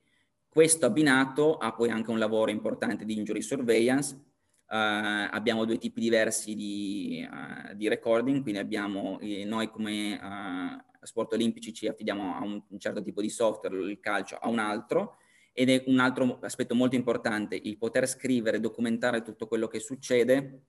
Questo 0.49 0.87
abbinato 0.87 1.59
ha 1.59 1.73
poi 1.73 1.91
anche 1.91 2.11
un 2.11 2.19
lavoro 2.19 2.51
importante 2.51 3.05
di 3.05 3.17
injury 3.17 3.43
surveillance, 3.43 4.29
Uh, 4.71 5.27
abbiamo 5.33 5.65
due 5.65 5.79
tipi 5.79 5.99
diversi 5.99 6.55
di, 6.55 7.29
uh, 7.29 7.75
di 7.75 7.89
recording, 7.89 8.41
quindi 8.41 8.61
abbiamo 8.61 9.19
eh, 9.19 9.45
noi 9.45 9.69
come 9.69 10.15
uh, 10.15 11.05
sport 11.05 11.33
olimpici 11.33 11.73
ci 11.73 11.89
affidiamo 11.89 12.37
a 12.37 12.45
un, 12.45 12.63
un, 12.69 12.79
certo 12.79 13.03
tipo 13.03 13.21
di 13.21 13.29
software, 13.29 13.77
il 13.83 13.99
calcio 13.99 14.37
a 14.37 14.49
un 14.49 14.61
altro, 14.61 15.17
ed 15.53 15.69
è 15.69 15.85
un 15.87 15.99
altro 15.99 16.39
aspetto 16.41 16.75
molto 16.75 16.97
importante, 16.97 17.59
il 17.61 17.77
poter 17.77 18.09
scrivere, 18.09 18.61
documentare 18.61 19.23
tutto 19.23 19.47
quello 19.47 19.67
che 19.67 19.81
succede 19.81 20.63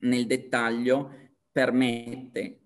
nel 0.00 0.26
dettaglio 0.26 1.30
permette 1.50 2.60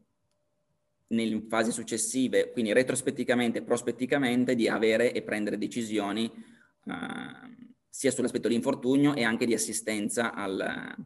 nelle 1.09 1.45
fasi 1.49 1.71
successive, 1.71 2.51
quindi 2.51 2.73
retrospettivamente 2.73 3.59
e 3.59 3.63
prospetticamente, 3.63 4.55
di 4.55 4.69
avere 4.69 5.13
e 5.13 5.23
prendere 5.23 5.59
decisioni 5.59 6.31
uh, 6.85 6.93
sia 7.89 8.11
sull'aspetto 8.11 8.49
di 8.49 8.55
infortunio 8.55 9.15
e 9.15 9.23
anche 9.23 9.47
di 9.47 9.55
assistenza 9.55 10.35
al, 10.35 10.97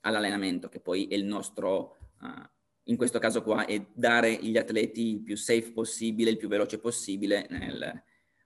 all'allenamento, 0.00 0.68
che 0.68 0.80
poi 0.80 1.06
è 1.06 1.14
il 1.14 1.24
nostro, 1.24 1.96
uh, 2.20 2.48
in 2.84 2.96
questo 2.96 3.18
caso 3.18 3.42
qua, 3.42 3.66
è 3.66 3.84
dare 3.92 4.34
gli 4.34 4.56
atleti 4.56 5.08
il 5.08 5.20
più 5.20 5.36
safe 5.36 5.72
possibile, 5.72 6.30
il 6.30 6.38
più 6.38 6.48
veloce 6.48 6.78
possibile 6.78 7.46
nel, 7.50 8.02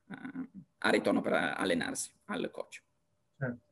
uh, 0.09 0.49
a 0.83 0.91
ritorno 0.91 1.21
per 1.21 1.33
allenarsi 1.33 2.11
al 2.27 2.51
coach. 2.51 2.83
Certo. 3.37 3.71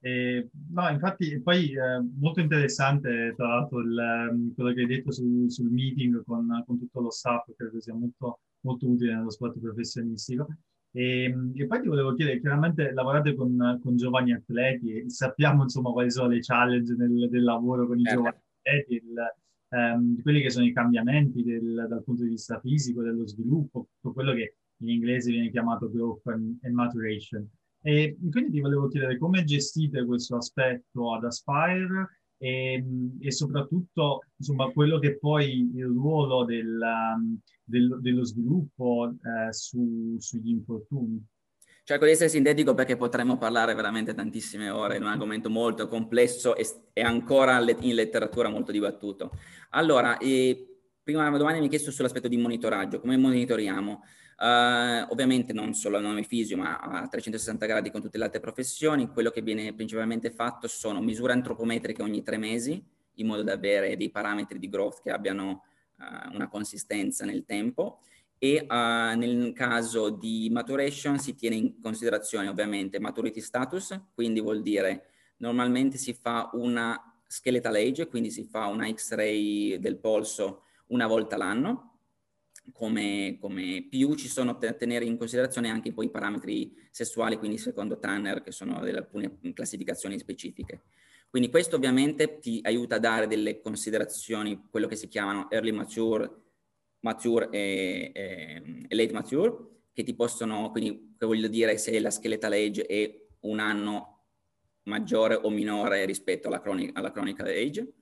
E, 0.00 0.50
no, 0.70 0.88
infatti 0.90 1.40
poi 1.40 1.72
eh, 1.72 2.00
molto 2.18 2.40
interessante 2.40 3.34
tra 3.36 3.48
l'altro 3.48 3.80
il, 3.80 3.98
ehm, 3.98 4.54
quello 4.54 4.72
che 4.72 4.80
hai 4.82 4.86
detto 4.86 5.10
sul, 5.10 5.50
sul 5.50 5.70
meeting 5.70 6.22
con, 6.24 6.62
con, 6.66 6.78
tutto 6.78 7.00
lo 7.00 7.10
staff, 7.10 7.50
credo 7.56 7.80
sia 7.80 7.94
molto, 7.94 8.40
molto 8.60 8.88
utile 8.88 9.14
nello 9.14 9.30
sport 9.30 9.58
professionistico. 9.58 10.48
E, 10.92 11.34
e, 11.54 11.66
poi 11.66 11.80
ti 11.80 11.88
volevo 11.88 12.14
chiedere, 12.14 12.40
chiaramente 12.40 12.92
lavorate 12.92 13.34
con, 13.34 13.80
con, 13.82 13.96
giovani 13.96 14.32
atleti 14.32 14.92
e 14.92 15.10
sappiamo 15.10 15.64
insomma 15.64 15.90
quali 15.90 16.10
sono 16.10 16.28
le 16.28 16.38
challenge 16.40 16.94
nel, 16.94 17.28
del 17.28 17.42
lavoro 17.42 17.86
con 17.86 17.98
i 17.98 18.04
certo. 18.04 18.18
giovani 18.18 18.42
atleti, 18.62 18.94
il, 18.94 19.34
ehm, 19.70 20.22
quelli 20.22 20.40
che 20.40 20.50
sono 20.50 20.66
i 20.66 20.72
cambiamenti 20.72 21.42
del, 21.42 21.86
dal 21.88 22.04
punto 22.04 22.22
di 22.22 22.28
vista 22.28 22.60
fisico, 22.60 23.02
dello 23.02 23.26
sviluppo, 23.26 23.88
tutto 24.00 24.14
quello 24.14 24.32
che 24.34 24.56
in 24.78 24.88
inglese 24.88 25.30
viene 25.30 25.50
chiamato 25.50 25.90
growth 25.90 26.26
and, 26.26 26.58
and 26.62 26.74
maturation. 26.74 27.48
E 27.82 28.16
quindi 28.30 28.50
ti 28.50 28.60
volevo 28.60 28.88
chiedere 28.88 29.16
come 29.18 29.44
gestite 29.44 30.04
questo 30.04 30.36
aspetto 30.36 31.14
ad 31.14 31.24
Aspire 31.24 32.22
e, 32.38 32.84
e 33.20 33.30
soprattutto 33.30 34.24
insomma, 34.36 34.70
quello 34.72 34.98
che 34.98 35.18
poi 35.18 35.70
il 35.74 35.84
ruolo 35.84 36.44
del, 36.44 36.78
del, 37.62 37.98
dello 38.00 38.24
sviluppo 38.24 39.10
eh, 39.10 39.52
su, 39.52 40.16
sugli 40.18 40.50
infortuni. 40.50 41.24
Cerco 41.84 42.04
di 42.04 42.10
essere 42.10 42.28
sintetico 42.28 42.74
perché 42.74 42.96
potremmo 42.96 43.38
parlare 43.38 43.72
veramente 43.74 44.12
tantissime 44.12 44.70
ore, 44.70 44.96
è 44.96 44.98
un 44.98 45.06
argomento 45.06 45.48
molto 45.48 45.86
complesso 45.86 46.56
e, 46.56 46.66
e 46.92 47.00
ancora 47.00 47.60
in 47.60 47.94
letteratura 47.94 48.48
molto 48.48 48.72
dibattuto. 48.72 49.30
Allora, 49.70 50.18
eh, 50.18 50.80
prima 51.04 51.30
domanda 51.30 51.58
mi 51.58 51.64
hai 51.64 51.68
chiesto 51.68 51.92
sull'aspetto 51.92 52.26
di 52.26 52.36
monitoraggio, 52.36 52.98
come 52.98 53.16
monitoriamo? 53.16 54.02
Uh, 54.38 55.10
ovviamente 55.10 55.54
non 55.54 55.72
solo 55.72 55.96
a 55.96 56.00
nome 56.00 56.22
fisio, 56.22 56.58
ma 56.58 56.78
a 56.78 57.08
360 57.08 57.64
gradi 57.64 57.90
con 57.90 58.02
tutte 58.02 58.18
le 58.18 58.24
altre 58.24 58.40
professioni. 58.40 59.08
Quello 59.08 59.30
che 59.30 59.40
viene 59.40 59.72
principalmente 59.72 60.30
fatto 60.30 60.68
sono 60.68 61.00
misure 61.00 61.32
antropometriche 61.32 62.02
ogni 62.02 62.22
tre 62.22 62.36
mesi, 62.36 62.84
in 63.14 63.26
modo 63.26 63.42
da 63.42 63.54
avere 63.54 63.96
dei 63.96 64.10
parametri 64.10 64.58
di 64.58 64.68
growth 64.68 65.00
che 65.02 65.10
abbiano 65.10 65.62
uh, 65.98 66.34
una 66.34 66.48
consistenza 66.48 67.24
nel 67.24 67.44
tempo. 67.44 68.00
E 68.38 68.66
uh, 68.68 69.16
nel 69.16 69.52
caso 69.54 70.10
di 70.10 70.50
maturation 70.52 71.18
si 71.18 71.34
tiene 71.34 71.56
in 71.56 71.80
considerazione 71.80 72.48
ovviamente 72.48 73.00
maturity 73.00 73.40
status, 73.40 73.98
quindi 74.14 74.40
vuol 74.40 74.60
dire 74.60 75.08
normalmente 75.38 75.96
si 75.96 76.12
fa 76.12 76.50
una 76.52 77.00
skeletal 77.26 77.74
age, 77.74 78.06
quindi 78.08 78.30
si 78.30 78.44
fa 78.44 78.66
una 78.66 78.90
X-ray 78.90 79.78
del 79.78 79.96
polso 79.96 80.64
una 80.88 81.06
volta 81.06 81.36
l'anno, 81.38 81.95
come, 82.72 83.38
come, 83.40 83.86
più 83.88 84.14
ci 84.14 84.28
sono 84.28 84.54
da 84.54 84.72
tenere 84.72 85.04
in 85.04 85.16
considerazione 85.16 85.68
anche 85.68 85.92
poi 85.92 86.06
i 86.06 86.10
parametri 86.10 86.74
sessuali, 86.90 87.38
quindi 87.38 87.58
secondo 87.58 87.98
Tanner, 87.98 88.42
che 88.42 88.52
sono 88.52 88.80
delle 88.80 88.98
alcune 88.98 89.38
classificazioni 89.52 90.18
specifiche. 90.18 90.82
Quindi 91.28 91.50
questo 91.50 91.76
ovviamente 91.76 92.38
ti 92.38 92.60
aiuta 92.62 92.96
a 92.96 93.00
dare 93.00 93.26
delle 93.26 93.60
considerazioni, 93.60 94.68
quello 94.70 94.86
che 94.86 94.96
si 94.96 95.08
chiamano 95.08 95.50
early 95.50 95.72
mature, 95.72 96.30
mature 97.00 97.48
e, 97.50 98.10
e, 98.14 98.84
e 98.88 98.94
late 98.94 99.12
mature, 99.12 99.56
che 99.92 100.02
ti 100.02 100.14
possono, 100.14 100.70
quindi 100.70 101.14
che 101.18 101.26
voglio 101.26 101.48
dire 101.48 101.76
se 101.78 101.98
la 102.00 102.10
skeletal 102.10 102.52
age 102.52 102.86
è 102.86 103.26
un 103.40 103.58
anno 103.58 104.24
maggiore 104.84 105.34
o 105.34 105.50
minore 105.50 106.04
rispetto 106.04 106.48
alla, 106.48 106.60
cronic- 106.60 106.96
alla 106.96 107.12
chronical 107.12 107.46
age. 107.46 107.92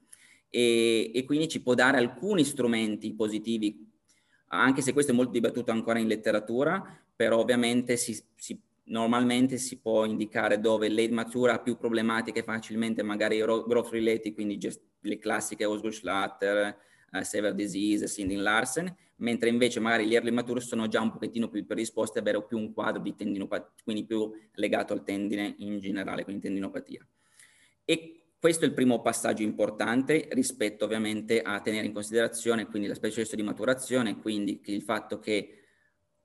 E, 0.49 1.11
e, 1.13 1.25
quindi 1.25 1.49
ci 1.49 1.63
può 1.63 1.75
dare 1.75 1.99
alcuni 1.99 2.45
strumenti 2.45 3.15
positivi 3.15 3.93
anche 4.59 4.83
se 4.83 4.93
questo 4.93 5.13
è 5.13 5.15
molto 5.15 5.33
dibattuto 5.33 5.71
ancora 5.71 5.99
in 5.99 6.07
letteratura, 6.07 7.01
però 7.15 7.39
ovviamente 7.39 7.97
si, 7.97 8.21
si, 8.35 8.61
normalmente 8.85 9.59
si 9.59 9.79
può 9.79 10.05
indicare 10.05 10.61
dove 10.61 10.89
l'age 10.89 11.13
mature 11.13 11.53
ha 11.53 11.59
più 11.59 11.77
problematiche 11.77 12.43
facilmente, 12.43 13.03
magari 13.03 13.39
growth 13.39 13.91
related, 13.91 14.35
quindi 14.35 14.59
le 15.01 15.19
classiche 15.19 15.65
Osgood-Schlatter, 15.65 16.77
uh, 17.13 17.23
Severe 17.23 17.55
Disease, 17.55 18.07
Sinding 18.07 18.41
Larsen, 18.41 18.95
mentre 19.17 19.49
invece 19.49 19.81
magari 19.81 20.07
gli 20.07 20.15
early 20.15 20.31
mature 20.31 20.61
sono 20.61 20.89
già 20.89 21.01
un 21.01 21.13
pochettino 21.13 21.49
più 21.49 21.65
predisposti 21.65 22.19
ad 22.19 22.27
avere 22.27 22.45
più 22.45 22.59
un 22.59 22.73
quadro 22.73 23.01
di 23.01 23.15
tendinopatia, 23.15 23.71
quindi 23.85 24.05
più 24.05 24.31
legato 24.55 24.93
al 24.93 25.05
tendine 25.05 25.55
in 25.59 25.79
generale, 25.79 26.25
quindi 26.25 26.43
tendinopatia. 26.43 27.07
E 27.85 28.24
questo 28.45 28.67
è 28.67 28.69
il 28.69 28.75
primo 28.75 29.01
passaggio 29.01 29.43
importante 29.43 30.29
rispetto 30.33 30.85
ovviamente 30.85 31.41
a 31.41 31.63
tenere 31.63 31.87
in 31.87 31.95
considerazione 31.95 32.67
quindi 32.67 32.89
l'aspetto 32.89 33.35
di 33.35 33.43
maturazione, 33.43 34.19
quindi 34.19 34.61
il 34.67 34.83
fatto 34.83 35.19
che 35.19 35.63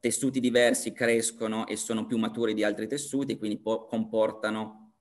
tessuti 0.02 0.42
diversi 0.42 0.92
crescono 0.92 1.66
e 1.66 1.78
sono 1.78 2.06
più 2.06 2.18
maturi 2.18 2.54
di 2.54 2.66
altri 2.66 2.88
tessuti, 2.88 3.38
quindi 3.38 3.62
comportano 3.62 4.96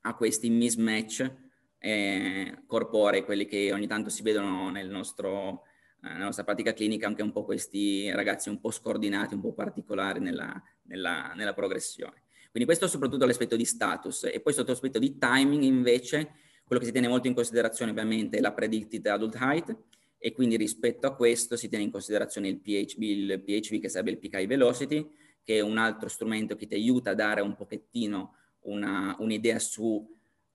a 0.00 0.16
questi 0.16 0.50
mismatch 0.50 1.32
eh, 1.78 2.64
corporei, 2.66 3.22
quelli 3.22 3.46
che 3.46 3.72
ogni 3.72 3.86
tanto 3.86 4.10
si 4.10 4.22
vedono 4.22 4.68
nel 4.68 4.88
nostro, 4.88 5.62
eh, 6.02 6.08
nella 6.08 6.24
nostra 6.24 6.42
pratica 6.42 6.72
clinica, 6.72 7.06
anche 7.06 7.22
un 7.22 7.30
po' 7.30 7.44
questi 7.44 8.10
ragazzi 8.10 8.48
un 8.48 8.58
po' 8.58 8.72
scordinati, 8.72 9.34
un 9.34 9.40
po' 9.40 9.52
particolari 9.52 10.18
nella, 10.18 10.60
nella, 10.82 11.32
nella 11.36 11.54
progressione. 11.54 12.24
Quindi 12.50 12.64
questo 12.64 12.88
soprattutto 12.88 13.24
l'aspetto 13.24 13.54
di 13.54 13.64
status 13.64 14.24
e 14.24 14.40
poi 14.40 14.52
sotto 14.52 14.72
l'aspetto 14.72 14.98
di 14.98 15.16
timing 15.16 15.62
invece 15.62 16.40
quello 16.66 16.80
che 16.80 16.88
si 16.88 16.92
tiene 16.92 17.08
molto 17.08 17.28
in 17.28 17.34
considerazione 17.34 17.92
ovviamente 17.92 18.38
è 18.38 18.40
la 18.40 18.52
predicted 18.52 19.06
adult 19.06 19.36
height 19.40 19.76
e 20.18 20.32
quindi 20.32 20.56
rispetto 20.56 21.06
a 21.06 21.14
questo 21.14 21.56
si 21.56 21.68
tiene 21.68 21.84
in 21.84 21.90
considerazione 21.90 22.48
il 22.48 22.58
PHB, 22.58 23.02
il 23.02 23.42
PHV 23.44 23.80
che 23.80 23.88
sarebbe 23.88 24.10
il 24.10 24.18
peak 24.18 24.46
velocity, 24.46 25.08
che 25.44 25.58
è 25.58 25.60
un 25.60 25.78
altro 25.78 26.08
strumento 26.08 26.56
che 26.56 26.66
ti 26.66 26.74
aiuta 26.74 27.10
a 27.10 27.14
dare 27.14 27.40
un 27.40 27.54
pochettino 27.54 28.34
un'idea 28.62 29.60
su 29.60 30.04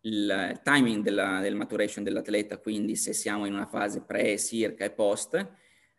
il 0.02 0.60
timing 0.64 1.04
della, 1.04 1.40
del 1.40 1.56
maturation 1.56 2.04
dell'atleta, 2.04 2.58
quindi 2.58 2.98
se 2.98 3.14
siamo 3.14 3.46
in 3.46 3.54
una 3.54 3.68
fase 3.68 4.02
pre, 4.02 4.38
circa 4.38 4.84
e 4.84 4.92
post, 4.92 5.48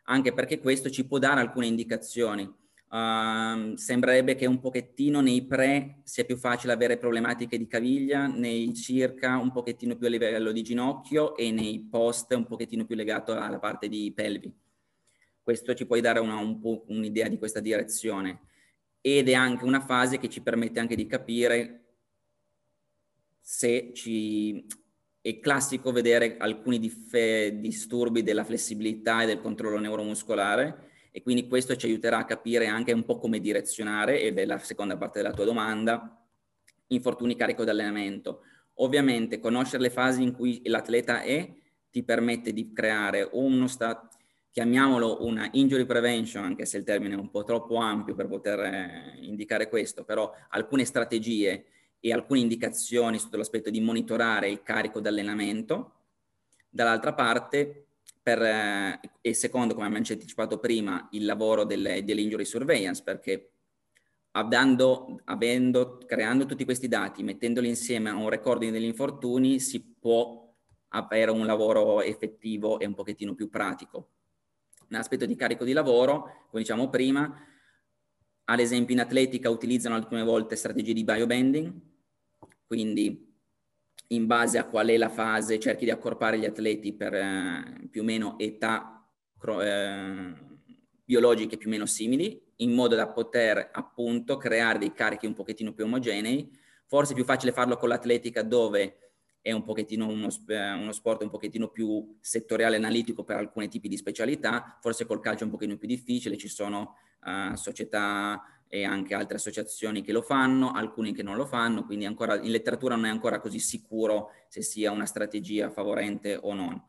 anche 0.04 0.32
perché 0.34 0.58
questo 0.58 0.90
ci 0.90 1.06
può 1.06 1.18
dare 1.18 1.40
alcune 1.40 1.66
indicazioni 1.66 2.52
Uh, 2.92 3.74
sembrerebbe 3.74 4.34
che 4.34 4.44
un 4.44 4.60
pochettino 4.60 5.22
nei 5.22 5.46
pre 5.46 6.02
sia 6.04 6.26
più 6.26 6.36
facile 6.36 6.74
avere 6.74 6.98
problematiche 6.98 7.56
di 7.56 7.66
caviglia, 7.66 8.26
nei 8.26 8.74
circa 8.74 9.38
un 9.38 9.50
pochettino 9.50 9.96
più 9.96 10.08
a 10.08 10.10
livello 10.10 10.52
di 10.52 10.60
ginocchio 10.60 11.34
e 11.34 11.50
nei 11.52 11.88
post 11.90 12.34
un 12.34 12.46
pochettino 12.46 12.84
più 12.84 12.94
legato 12.94 13.32
alla 13.32 13.58
parte 13.58 13.88
di 13.88 14.12
pelvi. 14.14 14.54
Questo 15.42 15.72
ci 15.72 15.86
può 15.86 15.98
dare 16.00 16.18
una, 16.18 16.36
un 16.36 16.60
un'idea 16.88 17.28
di 17.28 17.38
questa 17.38 17.60
direzione 17.60 18.40
ed 19.00 19.26
è 19.30 19.32
anche 19.32 19.64
una 19.64 19.80
fase 19.80 20.18
che 20.18 20.28
ci 20.28 20.42
permette 20.42 20.78
anche 20.78 20.94
di 20.94 21.06
capire 21.06 21.84
se 23.40 23.92
ci... 23.94 24.66
È 25.22 25.38
classico 25.38 25.92
vedere 25.92 26.36
alcuni 26.36 26.80
disturbi 26.80 28.24
della 28.24 28.42
flessibilità 28.42 29.22
e 29.22 29.26
del 29.26 29.40
controllo 29.40 29.78
neuromuscolare, 29.78 30.90
e 31.14 31.22
quindi 31.22 31.46
questo 31.46 31.76
ci 31.76 31.86
aiuterà 31.86 32.18
a 32.18 32.24
capire 32.24 32.66
anche 32.66 32.92
un 32.92 33.04
po' 33.04 33.18
come 33.18 33.38
direzionare, 33.38 34.22
ed 34.22 34.38
è 34.38 34.46
la 34.46 34.58
seconda 34.58 34.96
parte 34.96 35.20
della 35.20 35.34
tua 35.34 35.44
domanda, 35.44 36.26
infortuni 36.88 37.36
carico 37.36 37.64
d'allenamento. 37.64 38.40
Ovviamente 38.76 39.38
conoscere 39.38 39.82
le 39.82 39.90
fasi 39.90 40.22
in 40.22 40.32
cui 40.32 40.62
l'atleta 40.64 41.20
è 41.20 41.52
ti 41.90 42.02
permette 42.02 42.54
di 42.54 42.72
creare 42.72 43.28
uno 43.32 43.66
stato, 43.66 44.08
chiamiamolo 44.50 45.24
una 45.24 45.50
injury 45.52 45.84
prevention, 45.84 46.44
anche 46.44 46.64
se 46.64 46.78
il 46.78 46.84
termine 46.84 47.14
è 47.14 47.18
un 47.18 47.30
po' 47.30 47.44
troppo 47.44 47.76
ampio 47.76 48.14
per 48.14 48.28
poter 48.28 48.60
eh, 48.60 49.18
indicare 49.20 49.68
questo, 49.68 50.04
però 50.04 50.32
alcune 50.48 50.86
strategie 50.86 51.66
e 52.00 52.12
alcune 52.12 52.40
indicazioni 52.40 53.18
sotto 53.18 53.36
l'aspetto 53.36 53.68
di 53.68 53.80
monitorare 53.80 54.48
il 54.48 54.62
carico 54.62 54.98
d'allenamento. 54.98 55.92
Dall'altra 56.70 57.12
parte 57.12 57.88
per, 58.22 58.40
eh, 58.40 59.00
e 59.20 59.34
secondo, 59.34 59.74
come 59.74 59.86
abbiamo 59.86 60.04
anticipato 60.04 60.58
prima, 60.58 61.08
il 61.12 61.24
lavoro 61.24 61.64
delle, 61.64 62.04
dell'injury 62.04 62.44
surveillance, 62.44 63.02
perché 63.02 63.52
avendo, 64.32 65.20
avendo, 65.24 65.98
creando 66.06 66.46
tutti 66.46 66.64
questi 66.64 66.88
dati, 66.88 67.22
mettendoli 67.22 67.68
insieme 67.68 68.10
a 68.10 68.16
un 68.16 68.28
recording 68.28 68.72
degli 68.72 68.84
infortuni, 68.84 69.58
si 69.60 69.96
può 69.98 70.40
avere 70.88 71.30
un 71.30 71.46
lavoro 71.46 72.02
effettivo 72.02 72.78
e 72.78 72.86
un 72.86 72.94
pochettino 72.94 73.34
più 73.34 73.48
pratico. 73.48 74.10
Nell'aspetto 74.88 75.26
di 75.26 75.34
carico 75.34 75.64
di 75.64 75.72
lavoro, 75.72 76.46
come 76.48 76.62
diciamo 76.62 76.88
prima, 76.90 77.34
ad 78.44 78.60
esempio 78.60 78.94
in 78.94 79.00
atletica 79.00 79.48
utilizzano 79.48 79.94
alcune 79.94 80.22
volte 80.22 80.56
strategie 80.56 80.92
di 80.92 81.04
biobending, 81.04 81.72
quindi 82.66 83.31
in 84.08 84.26
base 84.26 84.58
a 84.58 84.64
qual 84.64 84.88
è 84.88 84.96
la 84.96 85.08
fase, 85.08 85.58
cerchi 85.58 85.84
di 85.84 85.90
accorpare 85.90 86.38
gli 86.38 86.44
atleti 86.44 86.92
per 86.92 87.14
eh, 87.14 87.88
più 87.90 88.02
o 88.02 88.04
meno 88.04 88.38
età 88.38 89.08
eh, 89.60 90.32
biologiche 91.04 91.56
più 91.56 91.68
o 91.68 91.70
meno 91.70 91.86
simili, 91.86 92.40
in 92.56 92.72
modo 92.72 92.94
da 92.94 93.08
poter 93.08 93.70
appunto 93.72 94.36
creare 94.36 94.78
dei 94.78 94.92
carichi 94.92 95.26
un 95.26 95.34
pochettino 95.34 95.72
più 95.72 95.84
omogenei. 95.84 96.50
Forse 96.86 97.12
è 97.12 97.14
più 97.14 97.24
facile 97.24 97.52
farlo 97.52 97.76
con 97.76 97.88
l'atletica 97.88 98.42
dove 98.42 98.98
è 99.40 99.50
un 99.50 99.64
pochettino 99.64 100.06
uno, 100.06 100.28
uno 100.46 100.92
sport 100.92 101.22
un 101.22 101.30
pochettino 101.30 101.68
più 101.68 102.16
settoriale 102.20 102.76
analitico 102.76 103.24
per 103.24 103.36
alcuni 103.36 103.68
tipi 103.68 103.88
di 103.88 103.96
specialità, 103.96 104.78
forse 104.80 105.04
col 105.04 105.20
calcio 105.20 105.42
è 105.42 105.46
un 105.46 105.50
pochettino 105.50 105.78
più 105.78 105.88
difficile, 105.88 106.36
ci 106.36 106.48
sono 106.48 106.94
uh, 107.24 107.56
società 107.56 108.40
e 108.74 108.84
anche 108.84 109.12
altre 109.12 109.36
associazioni 109.36 110.00
che 110.00 110.12
lo 110.12 110.22
fanno, 110.22 110.70
alcuni 110.70 111.12
che 111.12 111.22
non 111.22 111.36
lo 111.36 111.44
fanno, 111.44 111.84
quindi 111.84 112.06
ancora 112.06 112.40
in 112.40 112.50
letteratura 112.50 112.94
non 112.94 113.04
è 113.04 113.10
ancora 113.10 113.38
così 113.38 113.58
sicuro 113.58 114.30
se 114.48 114.62
sia 114.62 114.90
una 114.90 115.04
strategia 115.04 115.68
favorente 115.68 116.38
o 116.40 116.54
non. 116.54 116.82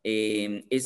E, 0.00 0.64
e 0.66 0.82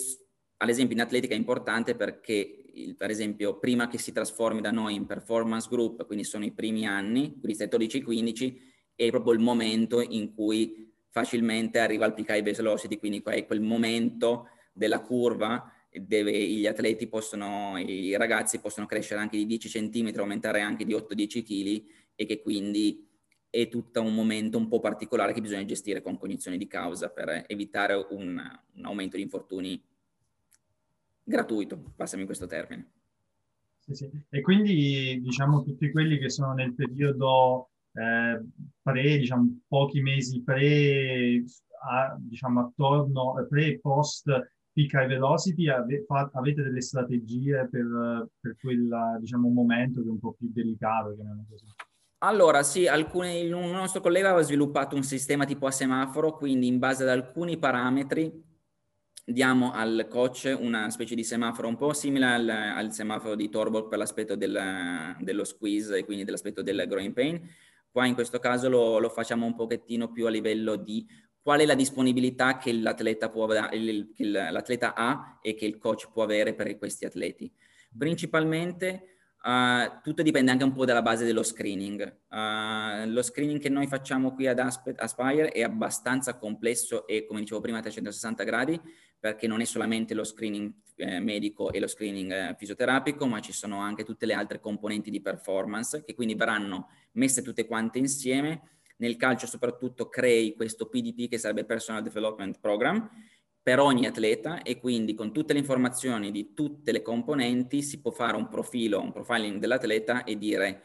ad 0.59 0.68
esempio 0.68 0.94
in 0.94 1.00
atletica 1.00 1.32
è 1.32 1.38
importante 1.38 1.94
perché, 1.94 2.64
per 2.99 3.09
esempio, 3.09 3.59
prima 3.59 3.88
che 3.88 3.97
si 3.97 4.12
trasformi 4.12 4.61
da 4.61 4.71
noi 4.71 4.94
in 4.94 5.06
performance 5.06 5.68
group, 5.71 6.04
quindi 6.04 6.25
sono 6.25 6.44
i 6.44 6.52
primi 6.52 6.87
anni, 6.87 7.38
quindi 7.40 7.56
14-15, 7.56 8.56
è 8.94 9.09
proprio 9.09 9.32
il 9.32 9.40
momento 9.40 10.02
in 10.02 10.35
cui 10.35 10.92
facilmente 11.09 11.78
arriva 11.78 12.04
al 12.04 12.12
peak 12.12 12.28
high 12.28 12.44
velocity, 12.44 12.99
quindi 12.99 13.23
è 13.25 13.47
quel 13.47 13.62
momento 13.62 14.49
della 14.75 15.00
curva 15.00 15.64
dove 15.92 16.32
gli 16.32 16.66
atleti 16.66 17.06
possono, 17.06 17.76
i 17.78 18.16
ragazzi 18.16 18.61
possono 18.61 18.87
crescere 18.87 19.20
anche 19.20 19.37
di 19.37 19.46
10 19.46 19.90
cm, 19.90 20.12
aumentare 20.16 20.61
anche 20.61 20.84
di 20.84 20.94
8-10 20.94 21.42
kg 21.42 21.84
e 22.14 22.26
che 22.26 22.40
quindi 22.40 23.06
è 23.50 23.68
tutto 23.68 24.00
un 24.00 24.14
momento 24.14 24.56
un 24.56 24.68
po' 24.68 24.80
particolare 24.80 25.34
che 25.34 25.42
bisogna 25.42 25.64
gestire 25.66 26.00
con 26.00 26.16
cognizione 26.16 26.56
di 26.56 26.66
causa 26.66 27.11
per 27.11 27.44
evitare 27.46 27.94
un, 28.11 28.40
un 28.75 28.84
aumento 28.84 29.16
di 29.16 29.22
infortuni 29.22 29.82
gratuito, 31.22 31.92
passami 31.94 32.25
questo 32.25 32.46
termine. 32.46 32.90
Sì, 33.78 33.94
sì. 33.94 34.11
E 34.30 34.40
quindi 34.40 35.20
diciamo 35.20 35.62
tutti 35.62 35.90
quelli 35.90 36.18
che 36.18 36.30
sono 36.30 36.54
nel 36.54 36.75
periodo 36.75 37.70
eh, 37.92 38.40
pre, 38.80 39.18
diciamo 39.18 39.61
pochi 39.68 40.00
mesi 40.00 40.42
pre, 40.42 41.44
a, 41.90 42.16
diciamo 42.18 42.61
attorno, 42.61 43.46
pre 43.49 43.66
e 43.66 43.78
post 43.80 44.30
peak 44.73 44.93
high 44.95 45.07
velocity, 45.07 45.69
ave, 45.69 46.05
fa, 46.07 46.31
avete 46.35 46.62
delle 46.62 46.81
strategie 46.81 47.69
per, 47.71 48.29
per 48.41 48.57
quel 48.61 49.17
diciamo, 49.21 49.49
momento 49.49 50.00
che 50.00 50.09
è 50.09 50.11
un 50.11 50.19
po' 50.19 50.35
più 50.38 50.50
delicato? 50.52 51.14
Allora, 52.19 52.62
sì, 52.62 52.87
alcuni, 52.87 53.50
un 53.50 53.71
nostro 53.71 54.00
collega 54.00 54.29
aveva 54.29 54.45
sviluppato 54.45 54.95
un 54.97 55.02
sistema 55.02 55.45
tipo 55.45 55.67
a 55.67 55.71
semaforo, 55.71 56.37
quindi 56.37 56.69
in 56.69 56.79
base 56.79 57.02
ad 57.02 57.09
alcuni 57.09 57.59
parametri 57.59 58.50
diamo 59.25 59.73
al 59.73 60.07
coach 60.09 60.57
una 60.59 60.91
specie 60.91 61.14
di 61.14 61.23
semaforo 61.23 61.69
un 61.69 61.76
po' 61.76 61.93
simile 61.93 62.26
al, 62.26 62.49
al 62.49 62.93
semaforo 62.93 63.35
di 63.35 63.49
Torborg 63.49 63.88
per 63.88 63.99
l'aspetto 63.99 64.35
del, 64.35 65.17
dello 65.21 65.45
squeeze 65.45 65.99
e 65.99 66.05
quindi 66.05 66.25
dell'aspetto 66.25 66.62
del 66.62 66.85
growing 66.88 67.12
pain. 67.12 67.41
Qua 67.91 68.07
in 68.07 68.14
questo 68.14 68.38
caso 68.38 68.69
lo, 68.69 68.99
lo 68.99 69.11
facciamo 69.11 69.45
un 69.45 69.55
pochettino 69.55 70.11
più 70.11 70.26
a 70.26 70.31
livello 70.31 70.76
di 70.76 71.07
qual 71.42 71.61
è 71.61 71.66
la 71.66 71.75
disponibilità 71.75 72.56
che 72.56 72.72
l'atleta, 72.72 73.28
può, 73.28 73.46
che 73.46 74.25
l'atleta 74.25 74.94
ha 74.94 75.38
e 75.42 75.54
che 75.54 75.66
il 75.66 75.78
coach 75.78 76.11
può 76.12 76.22
avere 76.22 76.54
per 76.54 76.78
questi 76.78 77.04
atleti. 77.04 77.52
Principalmente 77.96 79.16
uh, 79.42 80.00
tutto 80.02 80.22
dipende 80.22 80.52
anche 80.52 80.64
un 80.64 80.72
po' 80.72 80.84
dalla 80.84 81.02
base 81.02 81.25
dello 81.25 81.42
screening. 81.42 82.20
Uh, 82.30 83.08
lo 83.11 83.22
screening 83.22 83.61
che 83.61 83.68
noi 83.68 83.88
facciamo 83.88 84.34
qui 84.34 84.46
ad 84.46 84.61
Aspire 84.61 85.50
è 85.50 85.62
abbastanza 85.62 86.38
complesso 86.38 87.06
e 87.08 87.26
come 87.26 87.40
dicevo 87.40 87.61
prima 87.61 87.78
a 87.78 87.82
360 87.82 88.44
gradi 88.44 88.80
perché 89.18 89.46
non 89.46 89.61
è 89.61 89.64
solamente 89.64 90.14
lo 90.14 90.25
screening 90.25 90.72
eh, 90.96 91.20
medico 91.20 91.70
e 91.70 91.78
lo 91.78 91.87
screening 91.87 92.32
eh, 92.32 92.56
fisioterapico, 92.58 93.26
ma 93.26 93.40
ci 93.40 93.52
sono 93.52 93.78
anche 93.78 94.04
tutte 94.04 94.26
le 94.26 94.34
altre 94.34 94.58
componenti 94.58 95.11
di 95.11 95.20
performance 95.20 96.02
che 96.04 96.14
quindi 96.14 96.34
verranno 96.34 96.88
messe 97.12 97.42
tutte 97.42 97.66
quante 97.66 97.99
insieme 97.99 98.80
nel 99.02 99.16
calcio 99.16 99.49
soprattutto 99.49 100.09
crei 100.09 100.54
questo 100.54 100.87
PDP 100.87 101.28
che 101.28 101.38
sarebbe 101.38 101.64
Personal 101.64 102.02
Development 102.02 102.59
Program 102.61 103.11
per 103.61 103.80
ogni 103.80 104.06
atleta 104.06 104.62
e 104.62 104.78
quindi 104.78 105.14
con 105.14 105.32
tutte 105.32 105.52
le 105.52 105.59
informazioni 105.59 106.30
di 106.30 106.54
tutte 106.54 106.92
le 106.92 107.02
componenti 107.02 107.83
si 107.83 108.00
può 108.00 108.12
fare 108.12 108.37
un 108.37 108.48
profilo, 108.48 109.00
un 109.00 109.12
profiling 109.12 109.59
dell'atleta 109.59 110.22
e 110.22 110.38
dire 110.38 110.83